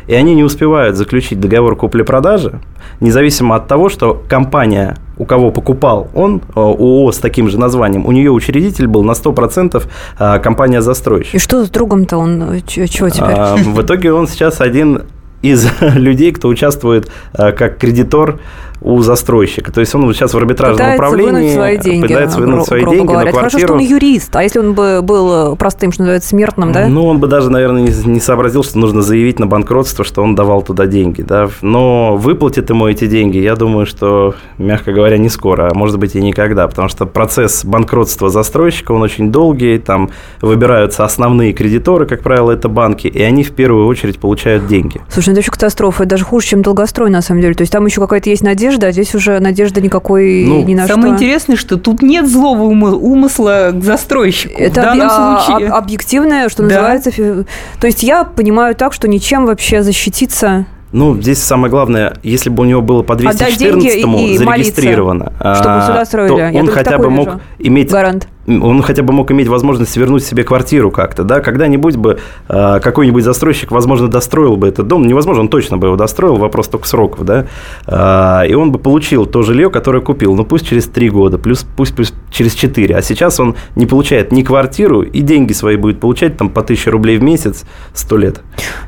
И 0.07 0.15
они 0.15 0.33
не 0.33 0.43
успевают 0.43 0.95
заключить 0.95 1.39
договор 1.39 1.75
купли-продажи, 1.75 2.59
независимо 2.99 3.55
от 3.55 3.67
того, 3.67 3.89
что 3.89 4.23
компания, 4.27 4.97
у 5.17 5.25
кого 5.25 5.51
покупал 5.51 6.07
он, 6.13 6.41
э, 6.55 6.59
ООО 6.59 7.11
с 7.11 7.17
таким 7.17 7.49
же 7.49 7.59
названием, 7.59 8.05
у 8.05 8.11
нее 8.11 8.31
учредитель 8.31 8.87
был 8.87 9.03
на 9.03 9.11
100% 9.13 9.83
э, 10.19 10.39
компания-застройщик. 10.39 11.35
И 11.35 11.39
что 11.39 11.65
с 11.65 11.69
другом-то 11.69 12.17
он? 12.17 12.61
Чего 12.65 13.09
теперь? 13.09 13.35
А, 13.35 13.55
В 13.55 13.81
итоге 13.81 14.13
он 14.13 14.27
сейчас 14.27 14.61
один 14.61 15.03
из 15.41 15.67
людей, 15.81 16.31
кто 16.31 16.47
участвует 16.47 17.09
э, 17.33 17.51
как 17.51 17.77
кредитор 17.77 18.39
у 18.81 19.01
застройщика. 19.01 19.71
То 19.71 19.79
есть 19.81 19.93
он 19.95 20.05
вот 20.05 20.15
сейчас 20.15 20.33
в 20.33 20.37
арбитражном 20.37 20.77
Пытается 20.77 20.95
управлении 21.05 21.31
вынуть 21.31 21.53
свои 21.53 21.77
деньги. 21.77 22.07
пытается 22.07 22.39
вынуть 22.39 22.65
свои 22.65 22.81
грубо 22.81 22.95
деньги 22.97 23.07
говоря. 23.07 23.25
на 23.25 23.29
Это 23.29 23.37
Хорошо, 23.37 23.57
квартиру. 23.57 23.79
что 23.79 23.85
он 23.85 23.91
юрист. 23.91 24.35
А 24.35 24.43
если 24.43 24.59
он 24.59 24.73
бы 24.73 25.01
был 25.01 25.55
простым, 25.55 25.91
что 25.91 26.03
называется, 26.03 26.29
смертным, 26.29 26.71
да? 26.71 26.87
Ну, 26.87 27.05
он 27.05 27.19
бы 27.19 27.27
даже, 27.27 27.49
наверное, 27.49 27.81
не, 27.81 27.91
не 28.05 28.19
сообразил, 28.19 28.63
что 28.63 28.77
нужно 28.77 29.01
заявить 29.01 29.39
на 29.39 29.47
банкротство, 29.47 30.05
что 30.05 30.21
он 30.21 30.35
давал 30.35 30.61
туда 30.61 30.85
деньги. 30.85 31.21
Да? 31.21 31.49
Но 31.61 32.15
выплатит 32.17 32.69
ему 32.69 32.87
эти 32.87 33.07
деньги, 33.07 33.37
я 33.37 33.55
думаю, 33.55 33.85
что, 33.85 34.35
мягко 34.57 34.91
говоря, 34.93 35.17
не 35.17 35.29
скоро, 35.29 35.69
а 35.71 35.73
может 35.73 35.97
быть 35.97 36.15
и 36.15 36.21
никогда, 36.21 36.67
потому 36.67 36.87
что 36.87 37.05
процесс 37.05 37.65
банкротства 37.65 38.29
застройщика, 38.29 38.91
он 38.91 39.01
очень 39.01 39.31
долгий, 39.31 39.77
там 39.79 40.09
выбираются 40.41 41.03
основные 41.03 41.53
кредиторы, 41.53 42.05
как 42.05 42.21
правило, 42.21 42.51
это 42.51 42.69
банки, 42.69 43.07
и 43.07 43.21
они 43.21 43.43
в 43.43 43.51
первую 43.51 43.87
очередь 43.87 44.19
получают 44.19 44.67
деньги. 44.67 45.01
Слушай, 45.09 45.29
ну 45.29 45.31
это 45.33 45.41
еще 45.41 45.51
катастрофа. 45.51 46.03
Это 46.03 46.11
даже 46.11 46.25
хуже, 46.25 46.47
чем 46.47 46.61
долгострой, 46.61 47.09
на 47.09 47.21
самом 47.21 47.41
деле. 47.41 47.53
То 47.53 47.61
есть 47.61 47.71
там 47.73 47.85
еще 47.85 48.01
какая-то 48.01 48.29
есть 48.29 48.43
надежда, 48.43 48.66
надежда, 48.67 48.87
а 48.87 48.91
здесь 48.91 49.15
уже 49.15 49.39
надежда 49.39 49.81
никакой 49.81 50.45
ну, 50.45 50.63
ни 50.63 50.75
на 50.75 50.87
самое 50.87 51.13
что. 51.13 51.23
Интересное, 51.23 51.55
что 51.55 51.77
тут 51.77 52.01
нет 52.01 52.27
злого 52.27 52.63
умысла 52.63 53.71
к 53.73 53.83
застройщику. 53.83 54.61
Это 54.61 54.81
в 54.81 54.83
данном 54.83 55.09
об, 55.09 55.41
случае. 55.41 55.69
объективное, 55.69 56.49
что 56.49 56.63
да. 56.63 56.75
называется. 56.75 57.45
То 57.79 57.87
есть 57.87 58.03
я 58.03 58.23
понимаю 58.23 58.75
так, 58.75 58.93
что 58.93 59.07
ничем 59.07 59.45
вообще 59.45 59.83
защититься 59.83 60.65
ну, 60.93 61.21
здесь 61.21 61.39
самое 61.39 61.69
главное, 61.69 62.13
если 62.23 62.49
бы 62.49 62.63
у 62.63 62.65
него 62.65 62.81
было 62.81 63.03
по 63.03 63.11
214-му 63.11 64.37
зарегистрировано, 64.37 65.33
чтобы 65.37 65.81
сюда 65.81 66.05
строили. 66.05 66.53
то 66.53 66.57
он 66.57 66.67
хотя 66.69 66.97
бы 66.97 67.09
мог 67.09 67.41
иметь 67.59 67.91
гарант 67.91 68.29
он 68.47 68.81
хотя 68.81 69.03
бы 69.03 69.13
мог 69.13 69.29
иметь 69.31 69.47
возможность 69.47 69.95
вернуть 69.97 70.23
себе 70.23 70.43
квартиру 70.43 70.89
как-то, 70.89 71.23
да, 71.23 71.41
когда-нибудь 71.41 71.97
бы 71.97 72.19
э, 72.47 72.79
какой-нибудь 72.81 73.23
застройщик, 73.23 73.71
возможно, 73.71 74.07
достроил 74.07 74.55
бы 74.55 74.67
этот 74.67 74.87
дом, 74.87 75.05
невозможно, 75.05 75.41
он 75.41 75.49
точно 75.49 75.77
бы 75.77 75.87
его 75.87 75.97
достроил, 75.97 76.35
вопрос 76.35 76.69
только 76.69 76.87
сроков, 76.87 77.25
да, 77.25 77.45
э, 77.85 78.49
и 78.49 78.53
он 78.53 78.71
бы 78.71 78.79
получил 78.79 79.25
то 79.25 79.43
жилье, 79.43 79.69
которое 79.69 80.01
купил, 80.01 80.33
ну 80.35 80.45
пусть 80.45 80.65
через 80.65 80.85
три 80.85 81.09
года, 81.09 81.37
плюс 81.37 81.65
пусть, 81.75 81.95
пусть 81.95 82.13
через 82.31 82.53
четыре, 82.53 82.95
а 82.95 83.01
сейчас 83.01 83.39
он 83.39 83.55
не 83.75 83.85
получает 83.85 84.31
ни 84.31 84.43
квартиру, 84.43 85.01
и 85.01 85.21
деньги 85.21 85.51
свои 85.51 85.75
будет 85.75 85.99
получать 85.99 86.37
там 86.37 86.49
по 86.49 86.61
1000 86.61 86.89
рублей 86.89 87.17
в 87.17 87.23
месяц 87.23 87.65
сто 87.93 88.15
лет. 88.15 88.41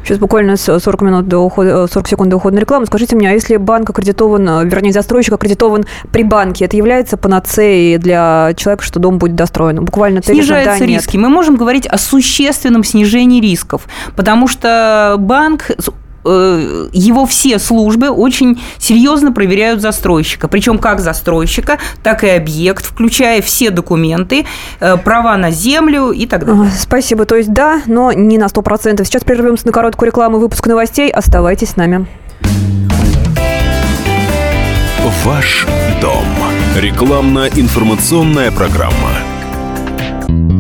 Сейчас 0.03 0.19
буквально 0.19 0.55
40 0.55 1.01
минут 1.01 1.27
до 1.27 1.39
ухода, 1.39 1.87
40 1.87 2.07
секунд 2.07 2.29
до 2.29 2.37
ухода 2.37 2.55
на 2.55 2.59
рекламу. 2.59 2.85
Скажите 2.85 3.15
мне, 3.15 3.29
а 3.29 3.33
если 3.33 3.57
банк 3.57 3.89
аккредитован, 3.89 4.67
вернее, 4.67 4.93
застройщик 4.93 5.33
аккредитован 5.33 5.85
при 6.11 6.23
банке, 6.23 6.65
это 6.65 6.77
является 6.77 7.17
панацеей 7.17 7.97
для 7.97 8.53
человека, 8.55 8.83
что 8.83 8.99
дом 8.99 9.17
будет 9.17 9.35
достроен? 9.35 9.48
Построено. 9.49 9.81
Буквально 9.81 10.21
Снижаются 10.21 10.85
риски. 10.85 11.17
Мы 11.17 11.29
можем 11.29 11.55
говорить 11.55 11.87
о 11.87 11.97
существенном 11.97 12.83
снижении 12.83 13.41
рисков, 13.41 13.87
потому 14.15 14.47
что 14.47 15.15
банк 15.17 15.71
э, 16.25 16.87
его 16.93 17.25
все 17.25 17.57
службы 17.57 18.09
очень 18.09 18.61
серьезно 18.77 19.31
проверяют 19.31 19.81
застройщика. 19.81 20.47
Причем 20.47 20.77
как 20.77 20.99
застройщика, 20.99 21.79
так 22.03 22.23
и 22.23 22.29
объект, 22.29 22.85
включая 22.85 23.41
все 23.41 23.71
документы, 23.71 24.45
э, 24.79 24.97
права 24.97 25.35
на 25.37 25.49
землю 25.49 26.11
и 26.11 26.27
так 26.27 26.45
далее. 26.45 26.71
Спасибо. 26.77 27.25
То 27.25 27.35
есть 27.35 27.51
да, 27.51 27.81
но 27.87 28.11
не 28.11 28.37
на 28.37 28.45
100%. 28.45 29.03
Сейчас 29.03 29.23
прервемся 29.23 29.65
на 29.65 29.73
короткую 29.73 30.07
рекламу 30.07 30.37
и 30.37 30.39
выпуск 30.41 30.67
новостей. 30.67 31.09
Оставайтесь 31.09 31.69
с 31.69 31.75
нами. 31.75 32.05
Ваш 35.25 35.65
дом. 36.01 36.25
Рекламно-информационная 36.77 38.51
программа. 38.51 39.38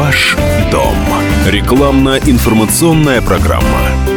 Ваш 0.00 0.34
дом. 0.72 0.96
Рекламно-информационная 1.46 3.20
программа. 3.20 4.09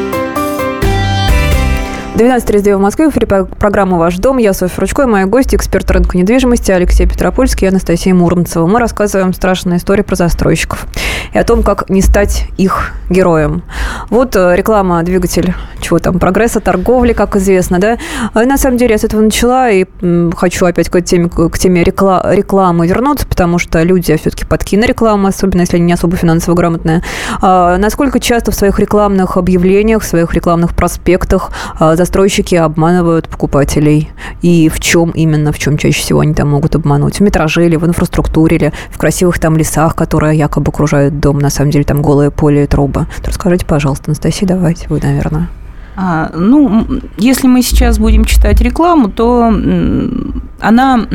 12.32 2.16 2.78
в 2.78 2.80
Москве. 2.80 3.10
В 3.10 3.46
программа 3.58 3.98
«Ваш 3.98 4.18
дом». 4.18 4.38
Я 4.38 4.54
Софья 4.54 4.82
Ручко 4.82 5.02
и 5.02 5.06
мои 5.08 5.26
гости, 5.26 5.56
эксперт 5.56 5.90
рынка 5.90 6.16
недвижимости 6.16 6.72
Алексей 6.72 7.08
Петропольский 7.08 7.66
и 7.66 7.70
Анастасия 7.70 8.14
Муромцева. 8.14 8.68
Мы 8.68 8.80
рассказываем 8.80 9.34
страшные 9.34 9.78
истории 9.78 10.04
про 10.04 10.16
застройщиков 10.16 10.86
и 11.34 11.40
о 11.40 11.44
том, 11.44 11.64
как 11.64 11.90
не 11.90 12.04
стать 12.04 12.46
их 12.58 12.92
героем. 13.10 13.64
Вот 14.12 14.36
э, 14.36 14.56
реклама, 14.56 15.02
двигатель, 15.02 15.56
чего 15.82 15.98
там, 15.98 16.20
прогресса, 16.20 16.60
торговли, 16.60 17.14
как 17.14 17.36
известно, 17.36 17.80
да. 17.80 17.98
А 18.34 18.46
на 18.46 18.58
самом 18.60 18.78
деле 18.78 18.92
я 18.92 19.00
с 19.00 19.04
этого 19.04 19.22
начала 19.22 19.72
и 19.72 19.86
хочу 20.36 20.68
опять 20.68 20.90
к 20.90 21.02
теме, 21.02 21.30
к 21.30 21.58
теме 21.58 21.84
рекламы 21.84 22.88
вернуться, 22.88 23.26
потому 23.26 23.58
что 23.58 23.82
люди 23.82 24.16
все-таки 24.18 24.46
подки 24.46 24.78
на 24.78 24.86
рекламу, 24.86 25.30
особенно 25.30 25.62
если 25.62 25.78
они 25.78 25.88
не 25.88 25.94
особо 25.94 26.16
финансово 26.16 26.54
грамотные. 26.54 27.02
А 27.42 27.78
насколько 27.78 28.20
часто 28.20 28.52
в 28.52 28.56
своих 28.56 28.78
рекламных 28.78 29.36
объявлениях, 29.38 30.04
в 30.04 30.06
своих 30.06 30.32
рекламных 30.36 30.76
проспектах 30.76 31.52
а, 31.80 31.96
застройщики 32.04 32.56
обманывают 32.56 33.30
покупателей. 33.30 34.12
И 34.42 34.70
в 34.70 34.80
чем 34.80 35.12
именно, 35.12 35.52
в 35.52 35.60
чем 35.60 35.78
чаще 35.78 36.02
всего 36.02 36.20
они 36.20 36.34
там 36.34 36.50
могут 36.50 36.76
обмануть? 36.76 37.18
В 37.18 37.22
метраже 37.22 37.66
или 37.66 37.78
в 37.78 37.86
инфраструктуре, 37.86 38.58
или 38.58 38.74
в 38.92 38.98
красивых 38.98 39.40
там 39.40 39.56
лесах, 39.56 39.96
которые 39.96 40.38
якобы 40.38 40.70
окружают 40.70 41.20
дом. 41.20 41.40
На 41.40 41.50
самом 41.50 41.72
деле 41.72 41.86
там 41.86 42.02
голое 42.02 42.30
поле 42.30 42.66
и 42.66 42.68
трубы. 42.68 43.08
Расскажите, 43.26 43.66
пожалуйста, 43.66 44.06
Анастасия, 44.08 44.48
давайте 44.48 44.88
вы, 44.90 45.00
наверное. 45.02 45.48
А, 45.96 46.32
ну, 46.36 46.86
если 47.18 47.48
мы 47.48 47.62
сейчас 47.62 48.00
будем 48.00 48.26
читать 48.26 48.60
рекламу, 48.60 49.10
то 49.10 49.54
она 50.60 51.08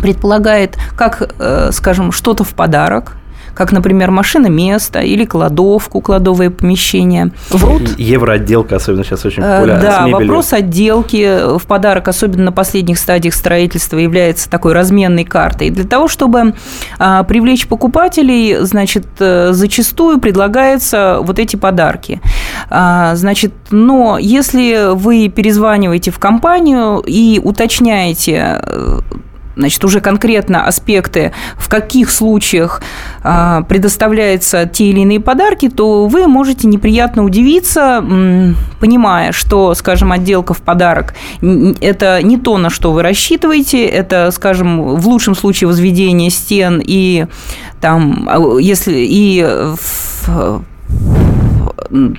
предполагает, 0.00 0.78
как, 0.96 1.34
э, 1.38 1.70
скажем, 1.72 2.10
что-то 2.10 2.44
в 2.44 2.54
подарок, 2.54 3.16
как, 3.54 3.72
например, 3.72 4.10
машина 4.10 4.48
место 4.48 5.00
или 5.00 5.24
кладовку, 5.24 6.00
кладовое 6.00 6.50
помещение. 6.50 7.30
Врут. 7.50 7.98
Евроотделка 7.98 8.76
особенно 8.76 9.04
сейчас 9.04 9.24
очень 9.24 9.42
э, 9.42 9.56
популярна. 9.56 9.82
Да, 9.82 10.06
вопрос 10.08 10.52
отделки 10.52 11.58
в 11.58 11.66
подарок, 11.66 12.08
особенно 12.08 12.44
на 12.44 12.52
последних 12.52 12.98
стадиях 12.98 13.34
строительства, 13.34 13.98
является 13.98 14.50
такой 14.50 14.72
разменной 14.72 15.24
картой. 15.24 15.70
Для 15.70 15.84
того, 15.84 16.08
чтобы 16.08 16.54
а, 16.98 17.22
привлечь 17.24 17.66
покупателей, 17.66 18.56
значит, 18.60 19.06
э, 19.18 19.52
зачастую 19.52 20.20
предлагаются 20.20 21.18
вот 21.22 21.38
эти 21.38 21.56
подарки. 21.56 22.20
А, 22.70 23.14
значит, 23.14 23.52
но 23.70 24.18
если 24.18 24.94
вы 24.94 25.28
перезваниваете 25.28 26.10
в 26.10 26.18
компанию 26.18 27.02
и 27.06 27.40
уточняете 27.42 28.60
э, 28.62 29.00
значит, 29.56 29.84
уже 29.84 30.00
конкретно 30.00 30.66
аспекты, 30.66 31.32
в 31.56 31.68
каких 31.68 32.10
случаях 32.10 32.82
а, 33.22 33.62
предоставляются 33.62 34.66
те 34.66 34.86
или 34.86 35.00
иные 35.00 35.20
подарки, 35.20 35.68
то 35.68 36.06
вы 36.06 36.26
можете 36.26 36.66
неприятно 36.66 37.24
удивиться, 37.24 38.04
понимая, 38.80 39.32
что, 39.32 39.74
скажем, 39.74 40.12
отделка 40.12 40.54
в 40.54 40.62
подарок– 40.62 41.14
это 41.80 42.22
не 42.22 42.38
то, 42.38 42.58
на 42.58 42.70
что 42.70 42.92
вы 42.92 43.02
рассчитываете, 43.02 43.84
это, 43.86 44.30
скажем, 44.30 44.96
в 44.96 45.06
лучшем 45.08 45.34
случае 45.34 45.68
возведение 45.68 46.30
стен 46.30 46.82
и 46.84 47.26
там, 47.80 48.28
а, 48.30 48.58
если 48.58 48.94
и 48.96 49.44
в 49.44 50.62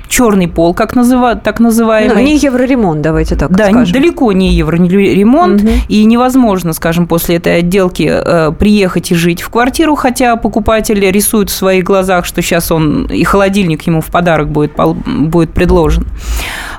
черный 0.08 0.48
пол, 0.48 0.74
как 0.74 0.96
называют, 0.96 1.44
так 1.44 1.60
называемый. 1.60 2.16
Ну, 2.16 2.22
не 2.22 2.38
евроремонт, 2.38 3.02
давайте 3.02 3.36
так 3.36 3.52
да, 3.52 3.70
скажем. 3.70 3.94
далеко 3.94 4.32
не 4.32 4.54
евроремонт, 4.54 5.64
угу. 5.64 5.72
и 5.88 6.06
невозможно, 6.06 6.74
скажем, 6.74 7.08
после 7.08 7.38
этой 7.38 7.60
отделки 7.60 8.10
э, 8.10 8.52
приехать 8.58 9.12
и 9.12 9.16
жить 9.16 9.42
в 9.42 9.50
квартиру, 9.50 9.96
хотя 9.96 10.36
покупатель 10.36 11.00
рисует 11.12 11.50
в 11.50 11.54
своих 11.54 11.84
глазах, 11.84 12.26
что 12.26 12.42
сейчас 12.42 12.72
он 12.72 13.06
и 13.06 13.24
холодильник 13.24 13.84
ему 13.84 14.02
в 14.02 14.08
подарок 14.08 14.50
будет, 14.50 14.72
будет 15.06 15.52
предложен. 15.52 16.08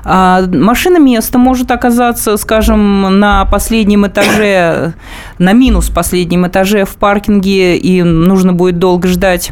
А 0.03 0.41
машина 0.47 0.99
место 0.99 1.37
может 1.37 1.69
оказаться, 1.69 2.37
скажем, 2.37 3.19
на 3.19 3.45
последнем 3.45 4.07
этаже, 4.07 4.93
на 5.37 5.53
минус 5.53 5.89
последнем 5.89 6.47
этаже 6.47 6.85
в 6.85 6.95
паркинге, 6.95 7.77
и 7.77 8.03
нужно 8.03 8.53
будет 8.53 8.79
долго 8.79 9.07
ждать 9.07 9.51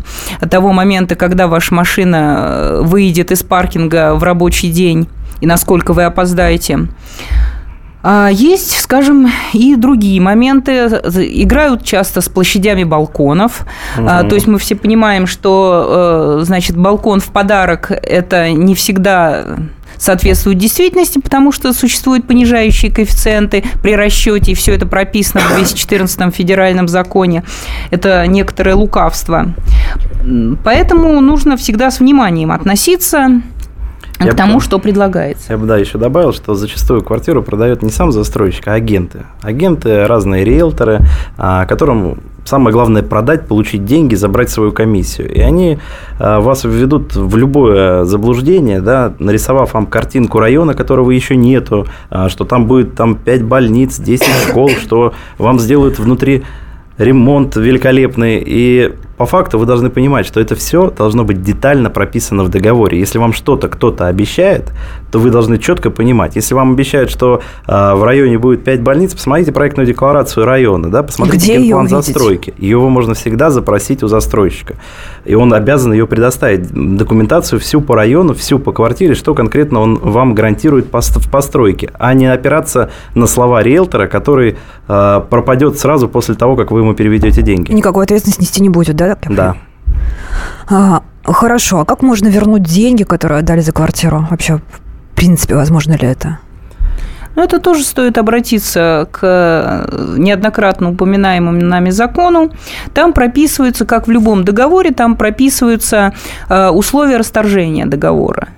того 0.49 0.71
момента, 0.71 1.15
когда 1.15 1.47
ваша 1.47 1.73
машина 1.73 2.47
э, 2.47 2.81
выйдет 3.05 3.31
из 3.31 3.43
паркинга 3.43 4.15
в 4.15 4.23
рабочий 4.23 4.71
день 4.71 5.07
и 5.39 5.45
насколько 5.45 5.93
вы 5.93 6.05
опоздаете. 6.05 6.87
А 8.01 8.29
есть, 8.31 8.79
скажем, 8.81 9.31
и 9.53 9.75
другие 9.75 10.19
моменты. 10.21 10.73
Играют 10.73 11.83
часто 11.83 12.21
с 12.21 12.29
площадями 12.29 12.83
балконов. 12.83 13.65
Угу. 13.97 14.05
То 14.05 14.35
есть 14.35 14.47
мы 14.47 14.57
все 14.57 14.75
понимаем, 14.75 15.27
что, 15.27 16.37
э, 16.39 16.43
значит, 16.45 16.77
балкон 16.77 17.19
в 17.19 17.27
подарок– 17.27 17.91
это 17.91 18.51
не 18.51 18.73
всегда 18.73 19.57
соответствует 19.97 20.57
действительности, 20.57 21.19
потому 21.19 21.51
что 21.51 21.73
существуют 21.73 22.27
понижающие 22.27 22.91
коэффициенты 22.91 23.63
при 23.81 23.95
расчете, 23.95 24.51
и 24.51 24.55
все 24.55 24.73
это 24.73 24.85
прописано 24.85 25.41
в 25.41 25.55
214 25.55 26.33
федеральном 26.33 26.87
законе. 26.87 27.43
Это 27.91 28.25
некоторое 28.27 28.75
лукавство. 28.75 29.53
Поэтому 30.63 31.19
нужно 31.21 31.57
всегда 31.57 31.91
с 31.91 31.99
вниманием 31.99 32.51
относиться 32.51 33.41
к 34.17 34.25
я 34.25 34.33
тому, 34.33 34.55
бы, 34.55 34.61
что 34.61 34.79
предлагается. 34.79 35.53
Я 35.53 35.57
бы, 35.57 35.67
да, 35.67 35.77
еще 35.77 35.97
добавил, 35.97 36.33
что 36.33 36.55
зачастую 36.55 37.03
квартиру 37.03 37.43
продает 37.43 37.83
не 37.83 37.89
сам 37.89 38.11
застройщик, 38.11 38.67
а 38.67 38.73
агенты. 38.73 39.25
Агенты, 39.41 40.07
разные 40.07 40.45
риэлторы, 40.45 41.01
а, 41.37 41.65
которым 41.65 42.19
самое 42.45 42.71
главное 42.71 43.03
продать, 43.03 43.47
получить 43.47 43.85
деньги, 43.85 44.15
забрать 44.15 44.49
свою 44.49 44.71
комиссию. 44.71 45.33
И 45.33 45.41
они 45.41 45.79
а, 46.19 46.39
вас 46.39 46.63
введут 46.63 47.15
в 47.15 47.35
любое 47.35 48.05
заблуждение, 48.05 48.81
да, 48.81 49.13
нарисовав 49.19 49.73
вам 49.73 49.87
картинку 49.87 50.39
района, 50.39 50.75
которого 50.75 51.11
еще 51.11 51.35
нету, 51.35 51.87
а, 52.09 52.29
что 52.29 52.45
там 52.45 52.67
будет 52.67 52.95
там 52.95 53.15
5 53.15 53.43
больниц, 53.43 53.99
10 53.99 54.27
школ, 54.47 54.69
что 54.69 55.13
вам 55.37 55.59
сделают 55.59 55.99
внутри 55.99 56.43
ремонт 56.97 57.55
великолепный. 57.55 58.41
И 58.45 58.93
по 59.17 59.25
факту 59.25 59.57
вы 59.57 59.65
должны 59.65 59.89
понимать, 59.89 60.25
что 60.25 60.39
это 60.41 60.55
все 60.55 60.91
должно 60.91 61.23
быть 61.23 61.41
детально 61.41 61.89
прописано 61.89 62.43
в 62.43 62.49
договоре. 62.49 62.99
Если 62.99 63.17
вам 63.17 63.33
что-то 63.33 63.69
кто-то 63.69 64.07
обещает, 64.07 64.73
то 65.11 65.19
вы 65.19 65.29
должны 65.29 65.57
четко 65.57 65.89
понимать. 65.89 66.35
Если 66.35 66.53
вам 66.53 66.73
обещают, 66.73 67.09
что 67.09 67.41
э, 67.67 67.93
в 67.93 68.03
районе 68.03 68.37
будет 68.37 68.63
5 68.63 68.81
больниц, 68.81 69.13
посмотрите 69.13 69.51
проектную 69.51 69.87
декларацию 69.87 70.45
района, 70.45 70.89
да, 70.89 71.03
посмотрите 71.03 71.57
Где 71.57 71.71
план 71.71 71.87
застройки. 71.87 72.53
Ее 72.57 72.77
можно 72.79 73.13
всегда 73.13 73.49
запросить 73.49 74.03
у 74.03 74.07
застройщика. 74.07 74.75
И 75.23 75.33
он 75.33 75.53
обязан 75.53 75.93
ее 75.93 76.07
предоставить. 76.07 76.67
Документацию 76.97 77.59
всю 77.59 77.81
по 77.81 77.95
району, 77.95 78.33
всю 78.33 78.59
по 78.59 78.73
квартире, 78.73 79.15
что 79.15 79.33
конкретно 79.33 79.79
он 79.79 79.95
вам 79.95 80.35
гарантирует 80.35 80.87
в 80.91 81.31
постройке, 81.31 81.91
а 81.97 82.13
не 82.13 82.31
опираться 82.31 82.89
на 83.13 83.27
слова 83.27 83.63
риэлтора, 83.63 84.07
который 84.07 84.57
э, 84.87 85.21
пропадет 85.29 85.79
сразу 85.79 86.09
после 86.09 86.35
того, 86.35 86.55
как 86.55 86.71
вы 86.71 86.81
ему 86.81 86.93
переведете 86.93 87.41
деньги. 87.41 87.71
Никакой 87.71 88.03
ответственности 88.03 88.41
нести 88.41 88.61
не 88.61 88.69
будет, 88.69 88.95
да? 88.95 89.04
Да. 89.35 89.55
А, 90.69 91.03
хорошо, 91.23 91.79
а 91.79 91.85
как 91.85 92.01
можно 92.01 92.27
вернуть 92.27 92.63
деньги, 92.63 93.03
которые 93.03 93.39
отдали 93.39 93.61
за 93.61 93.71
квартиру? 93.71 94.27
Вообще, 94.29 94.57
в 94.57 95.15
принципе, 95.15 95.55
возможно 95.55 95.93
ли 95.93 96.07
это? 96.07 96.39
Ну, 97.35 97.43
это 97.43 97.59
тоже 97.59 97.83
стоит 97.83 98.17
обратиться 98.17 99.09
к 99.11 99.87
неоднократно 100.17 100.91
упоминаемому 100.91 101.61
нами 101.61 101.89
закону. 101.89 102.51
Там 102.93 103.11
прописываются, 103.11 103.85
как 103.85 104.07
в 104.07 104.11
любом 104.11 104.45
договоре, 104.45 104.91
там 104.91 105.17
прописываются 105.17 106.13
э, 106.47 106.69
условия 106.69 107.17
расторжения 107.17 107.85
договора. 107.85 108.49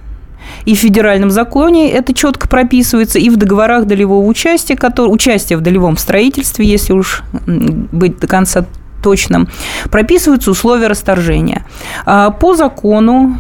И 0.66 0.76
в 0.76 0.80
федеральном 0.80 1.32
законе 1.32 1.90
это 1.90 2.14
четко 2.14 2.48
прописывается, 2.48 3.20
и 3.20 3.30
в 3.30 3.38
договорах 3.38 3.86
долевого 3.86 4.26
участия, 4.26 4.76
который, 4.76 5.10
участия 5.10 5.58
в 5.58 5.62
долевом 5.62 5.98
строительстве, 5.98 6.66
если 6.66 6.94
уж 6.94 7.24
быть 7.46 8.20
до 8.20 8.28
конца 8.28 8.66
точным, 9.02 9.48
прописываются 9.90 10.52
условия 10.52 10.88
расторжения. 10.88 11.66
А 12.06 12.32
по 12.32 12.56
закону 12.56 13.38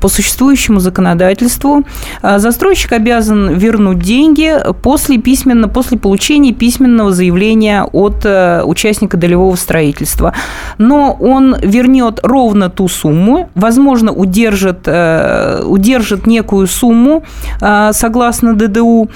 по 0.00 0.08
существующему 0.08 0.80
законодательству 0.80 1.84
а, 2.22 2.38
застройщик 2.38 2.92
обязан 2.92 3.50
вернуть 3.54 3.98
деньги 3.98 4.54
после, 4.82 5.18
письменно, 5.18 5.68
после 5.68 5.98
получения 5.98 6.52
письменного 6.52 7.12
заявления 7.12 7.84
от 7.84 8.24
э, 8.24 8.62
участника 8.64 9.16
долевого 9.16 9.54
строительства. 9.56 10.32
Но 10.78 11.12
он 11.12 11.56
вернет 11.60 12.20
ровно 12.22 12.70
ту 12.70 12.88
сумму, 12.88 13.50
возможно, 13.54 14.12
удержит, 14.12 14.80
э, 14.86 15.62
удержит 15.64 16.26
некую 16.26 16.66
сумму 16.66 17.24
э, 17.60 17.90
согласно 17.92 18.54
ДДУ, 18.54 19.10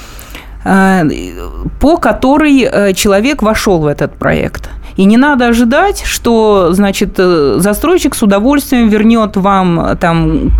по 1.80 1.96
которой 1.96 2.92
человек 2.92 3.42
вошел 3.42 3.78
в 3.78 3.86
этот 3.86 4.16
проект. 4.16 4.68
И 5.00 5.04
не 5.06 5.16
надо 5.16 5.46
ожидать, 5.46 6.02
что, 6.04 6.74
значит, 6.74 7.14
э, 7.16 7.54
застройщик 7.56 8.14
с 8.14 8.22
удовольствием 8.22 8.88
вернет 8.88 9.34
вам 9.34 9.80
э, 9.80 9.96
там 9.96 10.50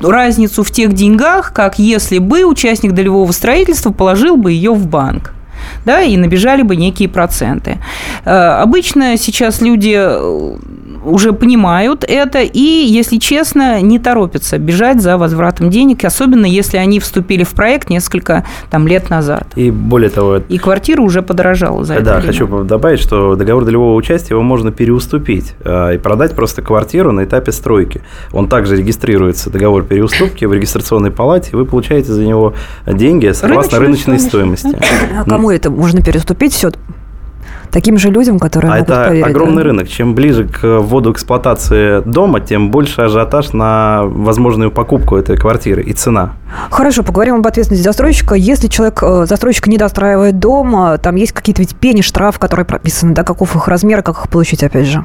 разницу 0.00 0.64
в 0.64 0.70
тех 0.72 0.92
деньгах, 0.94 1.52
как 1.52 1.78
если 1.78 2.18
бы 2.18 2.44
участник 2.44 2.90
долевого 2.90 3.30
строительства 3.30 3.92
положил 3.92 4.36
бы 4.36 4.50
ее 4.50 4.72
в 4.72 4.88
банк 4.88 5.32
да, 5.84 6.02
и 6.02 6.16
набежали 6.16 6.62
бы 6.62 6.74
некие 6.74 7.08
проценты. 7.08 7.78
Э, 8.24 8.60
обычно 8.62 9.16
сейчас 9.16 9.60
люди 9.60 9.94
уже 11.04 11.32
понимают 11.32 12.04
это 12.06 12.40
и, 12.42 12.58
если 12.58 13.18
честно, 13.18 13.80
не 13.80 13.98
торопятся 13.98 14.58
бежать 14.58 15.00
за 15.00 15.16
возвратом 15.18 15.70
денег, 15.70 16.04
особенно 16.04 16.46
если 16.46 16.76
они 16.76 17.00
вступили 17.00 17.44
в 17.44 17.50
проект 17.50 17.90
несколько 17.90 18.44
там, 18.70 18.86
лет 18.86 19.10
назад. 19.10 19.46
И 19.56 19.70
более 19.70 20.10
того... 20.10 20.36
И 20.48 20.58
квартира 20.58 21.00
уже 21.02 21.22
подорожала 21.22 21.84
за 21.84 21.94
это 21.94 22.04
Да, 22.04 22.16
время. 22.16 22.26
хочу 22.32 22.64
добавить, 22.64 23.00
что 23.00 23.36
договор 23.36 23.64
долевого 23.64 23.94
участия 23.94 24.34
его 24.34 24.42
можно 24.42 24.72
переуступить 24.72 25.54
э, 25.64 25.94
и 25.94 25.98
продать 25.98 26.34
просто 26.34 26.62
квартиру 26.62 27.12
на 27.12 27.24
этапе 27.24 27.52
стройки. 27.52 28.00
Он 28.32 28.48
также 28.48 28.76
регистрируется, 28.76 29.50
договор 29.50 29.84
переуступки 29.84 30.44
в 30.44 30.52
регистрационной 30.52 31.10
палате, 31.10 31.50
и 31.52 31.56
вы 31.56 31.64
получаете 31.64 32.12
за 32.12 32.24
него 32.24 32.54
деньги 32.86 33.30
согласно 33.32 33.78
рыночной, 33.78 34.14
рыночной 34.14 34.28
стоимости. 34.28 34.78
А 35.16 35.24
кому 35.24 35.50
это 35.50 35.70
можно 35.70 36.02
переуступить? 36.02 36.52
Все 36.52 36.70
таким 37.74 37.98
же 37.98 38.10
людям, 38.10 38.38
которые 38.38 38.70
а 38.70 38.74
могут 38.76 38.88
это 38.88 39.04
поверить. 39.08 39.26
огромный 39.26 39.62
да? 39.64 39.68
рынок. 39.68 39.88
Чем 39.88 40.14
ближе 40.14 40.44
к 40.44 40.62
вводу 40.62 41.10
эксплуатации 41.10 42.00
дома, 42.08 42.40
тем 42.40 42.70
больше 42.70 43.02
ажиотаж 43.02 43.52
на 43.52 44.02
возможную 44.04 44.70
покупку 44.70 45.16
этой 45.16 45.36
квартиры 45.36 45.82
и 45.82 45.92
цена. 45.92 46.34
Хорошо, 46.70 47.02
поговорим 47.02 47.34
об 47.34 47.46
ответственности 47.46 47.82
застройщика. 47.82 48.36
Если 48.36 48.68
человек, 48.68 49.02
э, 49.02 49.26
застройщик 49.26 49.66
не 49.66 49.76
достраивает 49.76 50.38
дом, 50.38 50.92
э, 50.92 50.98
там 50.98 51.16
есть 51.16 51.32
какие-то 51.32 51.62
ведь 51.62 51.74
пени, 51.74 52.00
штраф, 52.00 52.38
которые 52.38 52.64
прописаны, 52.64 53.12
да, 53.12 53.24
каков 53.24 53.56
их 53.56 53.66
размер, 53.66 54.02
как 54.02 54.18
их 54.18 54.28
получить, 54.28 54.62
опять 54.62 54.86
же? 54.86 55.04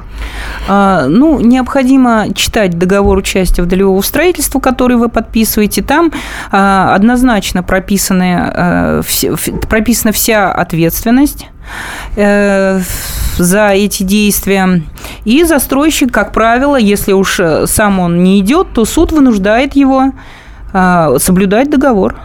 А, 0.68 1.06
ну, 1.08 1.40
необходимо 1.40 2.26
читать 2.34 2.78
договор 2.78 3.18
участия 3.18 3.62
в 3.62 3.66
долевого 3.66 4.00
строительства, 4.00 4.60
который 4.60 4.96
вы 4.96 5.08
подписываете. 5.08 5.82
Там 5.82 6.12
а, 6.52 6.94
однозначно 6.94 7.64
прописаны, 7.64 8.36
а, 8.38 9.00
вся, 9.02 9.32
прописана 9.68 10.12
вся 10.12 10.52
ответственность 10.52 11.48
Э, 12.16 12.80
за 13.38 13.70
эти 13.70 14.02
действия. 14.02 14.82
И 15.24 15.44
застройщик, 15.44 16.12
как 16.12 16.32
правило, 16.32 16.76
если 16.76 17.12
уж 17.12 17.40
сам 17.66 17.98
он 17.98 18.22
не 18.22 18.40
идет, 18.40 18.74
то 18.74 18.84
суд 18.84 19.12
вынуждает 19.12 19.76
его 19.76 20.12
э, 20.72 21.16
соблюдать 21.18 21.70
договор. 21.70 22.16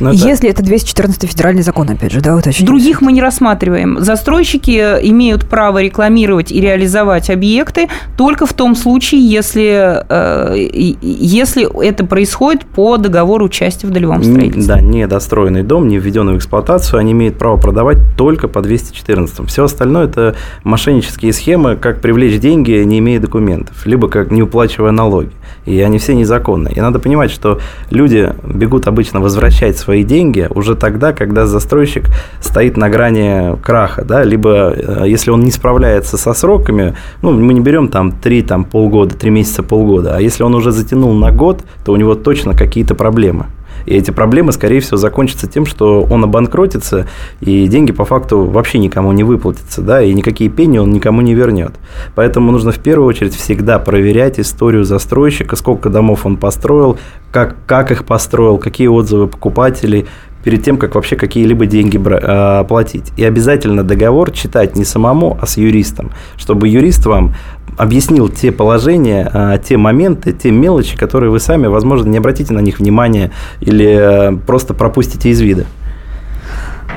Ну, 0.00 0.12
Если 0.12 0.48
это 0.48 0.62
214 0.62 1.30
федеральный 1.30 1.62
закон, 1.62 1.88
опять 1.90 2.12
же, 2.12 2.20
да, 2.20 2.34
уточнить. 2.34 2.66
Других 2.66 3.00
мы 3.02 3.12
не 3.12 3.20
рассматриваем. 3.20 4.00
Застройщики 4.00 4.78
имеют 5.02 5.48
право 5.48 5.82
рекламировать 5.82 6.50
и 6.50 6.60
реализовать 6.60 7.30
объекты 7.30 7.88
только 8.16 8.46
в 8.46 8.54
том 8.54 8.74
случае, 8.74 9.20
если, 9.26 10.04
э, 10.08 10.96
если 11.02 11.68
это 11.84 12.04
происходит 12.06 12.64
по 12.64 12.96
договору 12.96 13.46
участия 13.46 13.86
в 13.86 13.90
долевом 13.90 14.22
строительстве. 14.22 14.74
Да, 14.74 14.80
недостроенный 14.80 15.62
дом, 15.62 15.88
не 15.88 15.98
введенный 15.98 16.34
в 16.34 16.38
эксплуатацию, 16.38 16.98
они 16.98 17.12
имеют 17.12 17.38
право 17.38 17.56
продавать 17.56 17.98
только 18.16 18.48
по 18.48 18.62
214. 18.62 19.46
Все 19.48 19.64
остальное– 19.64 20.04
это 20.06 20.34
мошеннические 20.64 21.32
схемы, 21.32 21.76
как 21.76 22.00
привлечь 22.00 22.40
деньги, 22.40 22.72
не 22.84 22.98
имея 23.00 23.20
документов, 23.20 23.84
либо 23.86 24.08
как 24.08 24.30
не 24.30 24.42
уплачивая 24.42 24.92
налоги. 24.92 25.30
И 25.66 25.78
они 25.80 25.98
все 25.98 26.14
незаконные. 26.14 26.74
И 26.74 26.80
надо 26.80 26.98
понимать, 26.98 27.30
что 27.30 27.60
люди 27.90 28.32
бегут 28.44 28.86
обычно 28.86 29.20
возвращать 29.20 29.76
свои 29.78 29.89
свои 29.90 30.04
деньги 30.04 30.46
уже 30.54 30.76
тогда, 30.76 31.12
когда 31.12 31.46
застройщик 31.46 32.04
стоит 32.40 32.76
на 32.76 32.88
грани 32.88 33.60
краха, 33.60 34.04
да, 34.04 34.22
либо 34.22 34.72
э, 34.72 35.04
если 35.08 35.32
он 35.32 35.40
не 35.40 35.50
справляется 35.50 36.16
со 36.16 36.32
сроками, 36.32 36.94
ну, 37.22 37.32
мы 37.32 37.52
не 37.54 37.60
берем 37.60 37.88
там 37.88 38.12
3, 38.12 38.42
там, 38.42 38.64
полгода, 38.64 39.16
3 39.16 39.30
месяца, 39.30 39.64
полгода, 39.64 40.14
а 40.16 40.20
если 40.20 40.44
он 40.44 40.54
уже 40.54 40.70
затянул 40.70 41.12
на 41.14 41.32
год, 41.32 41.64
то 41.84 41.92
у 41.92 41.96
него 41.96 42.14
точно 42.14 42.54
какие-то 42.54 42.94
проблемы. 42.94 43.46
И 43.86 43.94
эти 43.94 44.10
проблемы, 44.10 44.52
скорее 44.52 44.80
всего, 44.80 44.96
закончатся 44.96 45.46
тем, 45.46 45.66
что 45.66 46.06
он 46.10 46.24
обанкротится, 46.24 47.06
и 47.40 47.66
деньги 47.66 47.92
по 47.92 48.04
факту 48.04 48.44
вообще 48.44 48.78
никому 48.78 49.12
не 49.12 49.24
выплатятся, 49.24 49.82
да, 49.82 50.02
и 50.02 50.12
никакие 50.12 50.50
пени 50.50 50.78
он 50.78 50.90
никому 50.90 51.20
не 51.20 51.34
вернет. 51.34 51.72
Поэтому 52.14 52.52
нужно 52.52 52.72
в 52.72 52.78
первую 52.78 53.08
очередь 53.08 53.34
всегда 53.34 53.78
проверять 53.78 54.38
историю 54.38 54.84
застройщика, 54.84 55.56
сколько 55.56 55.90
домов 55.90 56.26
он 56.26 56.36
построил, 56.36 56.98
как, 57.32 57.56
как 57.66 57.90
их 57.90 58.04
построил, 58.04 58.58
какие 58.58 58.88
отзывы 58.88 59.28
покупателей, 59.28 60.06
перед 60.44 60.64
тем, 60.64 60.76
как 60.78 60.94
вообще 60.94 61.16
какие-либо 61.16 61.66
деньги 61.66 61.98
бра- 61.98 62.64
платить. 62.64 63.12
И 63.16 63.24
обязательно 63.24 63.82
договор 63.82 64.30
читать 64.30 64.76
не 64.76 64.84
самому, 64.84 65.38
а 65.40 65.46
с 65.46 65.56
юристом, 65.56 66.12
чтобы 66.36 66.68
юрист 66.68 67.06
вам 67.06 67.34
объяснил 67.76 68.28
те 68.28 68.52
положения, 68.52 69.30
а, 69.32 69.58
те 69.58 69.76
моменты, 69.76 70.32
те 70.32 70.50
мелочи, 70.50 70.96
которые 70.96 71.30
вы 71.30 71.40
сами, 71.40 71.66
возможно, 71.66 72.08
не 72.08 72.18
обратите 72.18 72.52
на 72.52 72.60
них 72.60 72.78
внимания 72.78 73.30
или 73.60 74.32
э, 74.32 74.36
просто 74.46 74.74
пропустите 74.74 75.30
из 75.30 75.40
вида. 75.40 75.66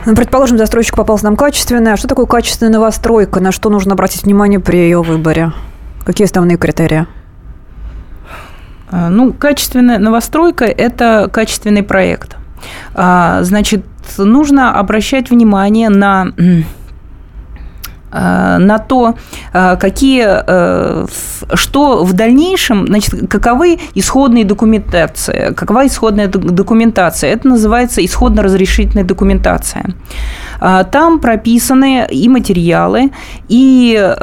Ну, 0.06 0.16
предположим, 0.16 0.58
застройщик 0.58 0.96
попался 0.96 1.26
нам 1.26 1.38
качественный. 1.38 1.94
А 1.94 1.98
что 1.98 2.08
такое 2.08 2.26
качественная 2.26 2.74
новостройка? 2.74 3.40
На 3.40 3.52
что 3.52 3.70
нужно 3.70 3.94
обратить 3.94 4.24
внимание 4.24 4.60
при 4.60 4.78
ее 4.78 5.02
выборе? 5.02 5.54
Какие 6.04 6.26
основные 6.26 6.58
критерии? 6.58 7.06
А, 8.92 9.10
ну, 9.10 9.32
качественная 9.32 10.00
новостройка– 10.00 10.66
это 10.66 11.30
качественный 11.32 11.84
проект. 11.84 12.36
А, 12.94 13.44
значит, 13.44 13.86
нужно 14.18 14.80
обращать 14.80 15.30
внимание 15.30 15.90
на 15.90 16.28
э, 16.38 16.62
на 18.12 18.78
то, 18.78 19.16
э, 19.54 19.76
какие, 19.78 20.24
что 21.56 22.04
в 22.04 22.14
дальнейшем, 22.14 22.86
значит, 22.86 23.28
каковы 23.28 23.80
исходные 23.96 24.46
документации, 24.46 25.52
какова 25.56 25.88
исходная 25.88 26.28
документация. 26.28 27.32
Это 27.32 27.48
называется 27.48 28.06
исходно-разрешительная 28.06 29.04
документация. 29.04 29.86
Там 30.92 31.20
прописаны 31.20 32.08
и 32.12 32.30
материалы, 32.30 33.12
и 33.50 34.16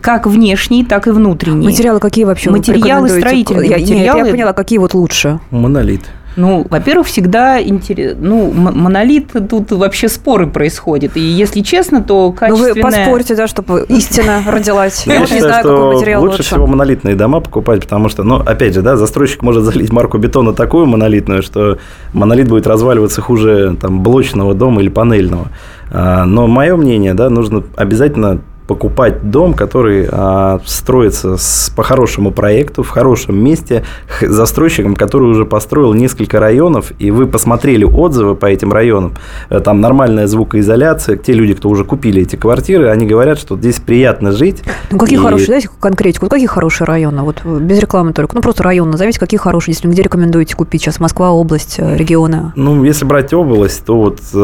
как 0.00 0.26
внешние, 0.26 0.84
так 0.84 1.06
и 1.06 1.10
внутренние. 1.10 1.70
Материалы 1.70 2.00
какие 2.00 2.24
вообще? 2.24 2.50
Материалы 2.50 3.08
строительные. 3.08 3.68
Я, 3.70 3.78
материалы. 3.78 4.18
Нет, 4.18 4.26
я 4.26 4.32
поняла, 4.32 4.52
какие 4.52 4.78
вот 4.78 4.94
лучше. 4.94 5.40
Монолит. 5.50 6.02
Ну, 6.36 6.66
во-первых, 6.68 7.06
всегда 7.06 7.62
интерес... 7.62 8.16
ну, 8.18 8.50
монолит 8.52 9.32
тут 9.48 9.70
вообще 9.70 10.08
споры 10.08 10.46
происходят. 10.48 11.16
И 11.16 11.20
если 11.20 11.60
честно, 11.60 12.02
то 12.02 12.32
качественное... 12.32 12.74
Ну, 12.74 12.74
вы 12.74 12.82
поспорьте, 12.82 13.36
да, 13.36 13.46
чтобы 13.46 13.84
истина 13.88 14.42
родилась. 14.46 15.06
Я 15.06 15.20
не 15.20 15.40
знаю, 15.40 15.62
какой 15.62 15.94
материал 15.94 16.22
лучше. 16.22 16.42
всего 16.42 16.66
монолитные 16.66 17.14
дома 17.14 17.40
покупать, 17.40 17.82
потому 17.82 18.08
что, 18.08 18.24
ну, 18.24 18.36
опять 18.36 18.74
же, 18.74 18.82
да, 18.82 18.96
застройщик 18.96 19.42
может 19.42 19.64
залить 19.64 19.92
марку 19.92 20.18
бетона 20.18 20.52
такую 20.52 20.86
монолитную, 20.86 21.42
что 21.42 21.78
монолит 22.12 22.48
будет 22.48 22.66
разваливаться 22.66 23.20
хуже 23.20 23.76
там 23.80 24.02
блочного 24.02 24.54
дома 24.54 24.80
или 24.82 24.88
панельного. 24.88 25.48
А, 25.90 26.24
но 26.24 26.46
мое 26.46 26.76
мнение, 26.76 27.14
да, 27.14 27.30
нужно 27.30 27.62
обязательно 27.76 28.40
покупать 28.66 29.30
дом, 29.30 29.52
который 29.54 30.08
а, 30.10 30.60
строится 30.64 31.36
с, 31.36 31.70
по 31.74 31.82
хорошему 31.82 32.30
проекту, 32.30 32.82
в 32.82 32.88
хорошем 32.88 33.36
месте, 33.36 33.84
застройщиком, 34.20 34.96
который 34.96 35.28
уже 35.28 35.44
построил 35.44 35.92
несколько 35.92 36.40
районов, 36.40 36.92
и 36.98 37.10
вы 37.10 37.26
посмотрели 37.26 37.84
отзывы 37.84 38.34
по 38.34 38.46
этим 38.46 38.72
районам, 38.72 39.14
э, 39.50 39.60
там 39.60 39.80
нормальная 39.80 40.26
звукоизоляция, 40.26 41.16
те 41.16 41.34
люди, 41.34 41.54
кто 41.54 41.68
уже 41.68 41.84
купили 41.84 42.22
эти 42.22 42.36
квартиры, 42.36 42.88
они 42.88 43.06
говорят, 43.06 43.38
что 43.38 43.56
здесь 43.56 43.80
приятно 43.80 44.32
жить. 44.32 44.62
Ну, 44.90 44.98
какие 44.98 45.18
и... 45.18 45.22
хорошие, 45.22 45.48
дайте 45.48 45.68
конкретику, 45.78 46.28
какие 46.28 46.46
хорошие 46.46 46.86
районы, 46.86 47.22
вот 47.22 47.44
без 47.44 47.78
рекламы 47.78 48.14
только, 48.14 48.34
ну, 48.34 48.40
просто 48.40 48.62
район 48.62 48.90
назовите, 48.90 49.20
какие 49.20 49.38
хорошие, 49.38 49.74
если 49.74 49.88
где 49.88 50.02
рекомендуете 50.02 50.56
купить 50.56 50.82
сейчас, 50.82 51.00
Москва, 51.00 51.32
область, 51.32 51.76
э, 51.78 51.96
регионы? 51.96 52.52
Ну, 52.56 52.82
если 52.84 53.04
брать 53.04 53.34
область, 53.34 53.84
то 53.84 53.96
вот 53.96 54.20
э, 54.32 54.36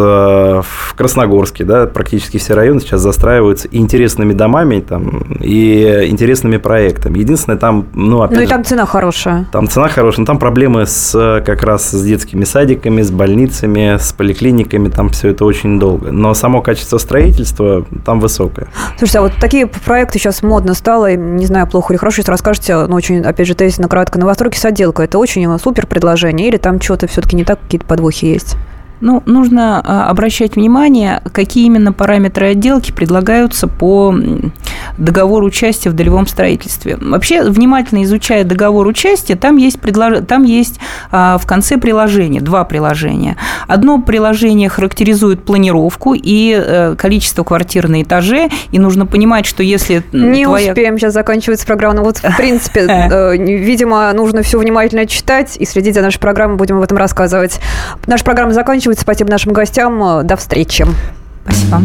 в 0.62 0.94
Красногорске, 0.94 1.64
да, 1.64 1.86
практически 1.86 2.36
все 2.36 2.52
районы 2.52 2.80
сейчас 2.80 3.00
застраиваются, 3.00 3.66
интересно 3.70 4.09
интересными 4.10 4.32
домами 4.32 4.80
там, 4.80 5.22
и 5.40 6.06
интересными 6.08 6.56
проектами. 6.56 7.18
Единственное, 7.18 7.58
там, 7.58 7.86
ну, 7.94 8.22
опять 8.22 8.36
Ну, 8.36 8.42
и 8.42 8.46
же, 8.46 8.50
там 8.50 8.64
цена 8.64 8.86
хорошая. 8.86 9.46
Там 9.52 9.68
цена 9.68 9.88
хорошая, 9.88 10.20
но 10.20 10.26
там 10.26 10.38
проблемы 10.38 10.86
с 10.86 11.42
как 11.46 11.62
раз 11.62 11.90
с 11.90 12.02
детскими 12.02 12.44
садиками, 12.44 13.02
с 13.02 13.10
больницами, 13.10 13.98
с 13.98 14.12
поликлиниками, 14.12 14.88
там 14.88 15.10
все 15.10 15.28
это 15.28 15.44
очень 15.44 15.78
долго. 15.78 16.10
Но 16.10 16.34
само 16.34 16.60
качество 16.60 16.98
строительства 16.98 17.84
там 18.04 18.18
высокое. 18.20 18.66
Слушайте, 18.98 19.18
а 19.18 19.22
вот 19.22 19.32
такие 19.40 19.66
проекты 19.66 20.18
сейчас 20.18 20.42
модно 20.42 20.74
стало, 20.74 21.14
не 21.14 21.46
знаю, 21.46 21.66
плохо 21.68 21.92
или 21.92 21.98
хорошо, 21.98 22.20
если 22.20 22.32
расскажете, 22.32 22.74
но 22.74 22.88
ну, 22.88 22.96
очень, 22.96 23.20
опять 23.20 23.46
же, 23.46 23.54
тезисно, 23.54 23.88
кратко, 23.88 24.18
новостройки 24.18 24.58
с 24.58 24.64
отделкой, 24.64 25.04
это 25.04 25.18
очень 25.18 25.46
супер 25.58 25.86
предложение, 25.86 26.48
или 26.48 26.56
там 26.56 26.80
что-то 26.80 27.06
все-таки 27.06 27.36
не 27.36 27.44
так, 27.44 27.60
какие-то 27.60 27.86
подвохи 27.86 28.26
есть? 28.26 28.56
Ну, 29.00 29.22
нужно 29.26 29.80
а, 29.82 30.10
обращать 30.10 30.56
внимание, 30.56 31.22
какие 31.32 31.66
именно 31.66 31.92
параметры 31.92 32.48
отделки 32.48 32.92
предлагаются 32.92 33.66
по 33.66 34.14
договору 34.98 35.46
участия 35.46 35.90
в 35.90 35.94
долевом 35.94 36.26
строительстве. 36.26 36.98
Вообще, 37.00 37.42
внимательно 37.42 38.02
изучая 38.04 38.44
договор 38.44 38.86
участия, 38.86 39.36
там 39.36 39.56
есть, 39.56 39.80
предлож... 39.80 40.24
там 40.26 40.44
есть 40.44 40.78
а, 41.10 41.38
в 41.38 41.46
конце 41.46 41.78
приложения, 41.78 42.40
два 42.40 42.64
приложения. 42.64 43.36
Одно 43.66 44.00
приложение 44.00 44.68
характеризует 44.68 45.44
планировку 45.44 46.14
и 46.14 46.54
э, 46.56 46.94
количество 46.96 47.42
квартир 47.42 47.88
на 47.88 48.02
этаже, 48.02 48.50
и 48.70 48.78
нужно 48.78 49.06
понимать, 49.06 49.46
что 49.46 49.62
если 49.62 50.02
Не 50.12 50.44
твоя... 50.44 50.72
успеем, 50.72 50.98
сейчас 50.98 51.14
заканчивается 51.14 51.66
программа. 51.66 51.96
Ну, 51.96 52.04
вот, 52.04 52.18
в 52.18 52.36
принципе, 52.36 52.80
э, 52.88 53.36
видимо, 53.36 54.12
нужно 54.12 54.42
все 54.42 54.58
внимательно 54.58 55.06
читать 55.06 55.56
и 55.58 55.64
следить 55.64 55.94
за 55.94 56.02
нашей 56.02 56.20
программой, 56.20 56.56
будем 56.56 56.76
об 56.76 56.82
этом 56.82 56.98
рассказывать. 56.98 57.60
Наша 58.06 58.24
программа 58.24 58.52
заканчивается 58.52 58.89
заканчивается. 58.90 59.02
Спасибо 59.02 59.30
нашим 59.30 59.52
гостям. 59.52 60.26
До 60.26 60.36
встречи. 60.36 60.86
Спасибо. 61.44 61.82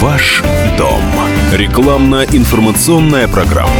Ваш 0.00 0.42
дом. 0.78 1.02
Рекламно-информационная 1.52 3.28
программа. 3.28 3.79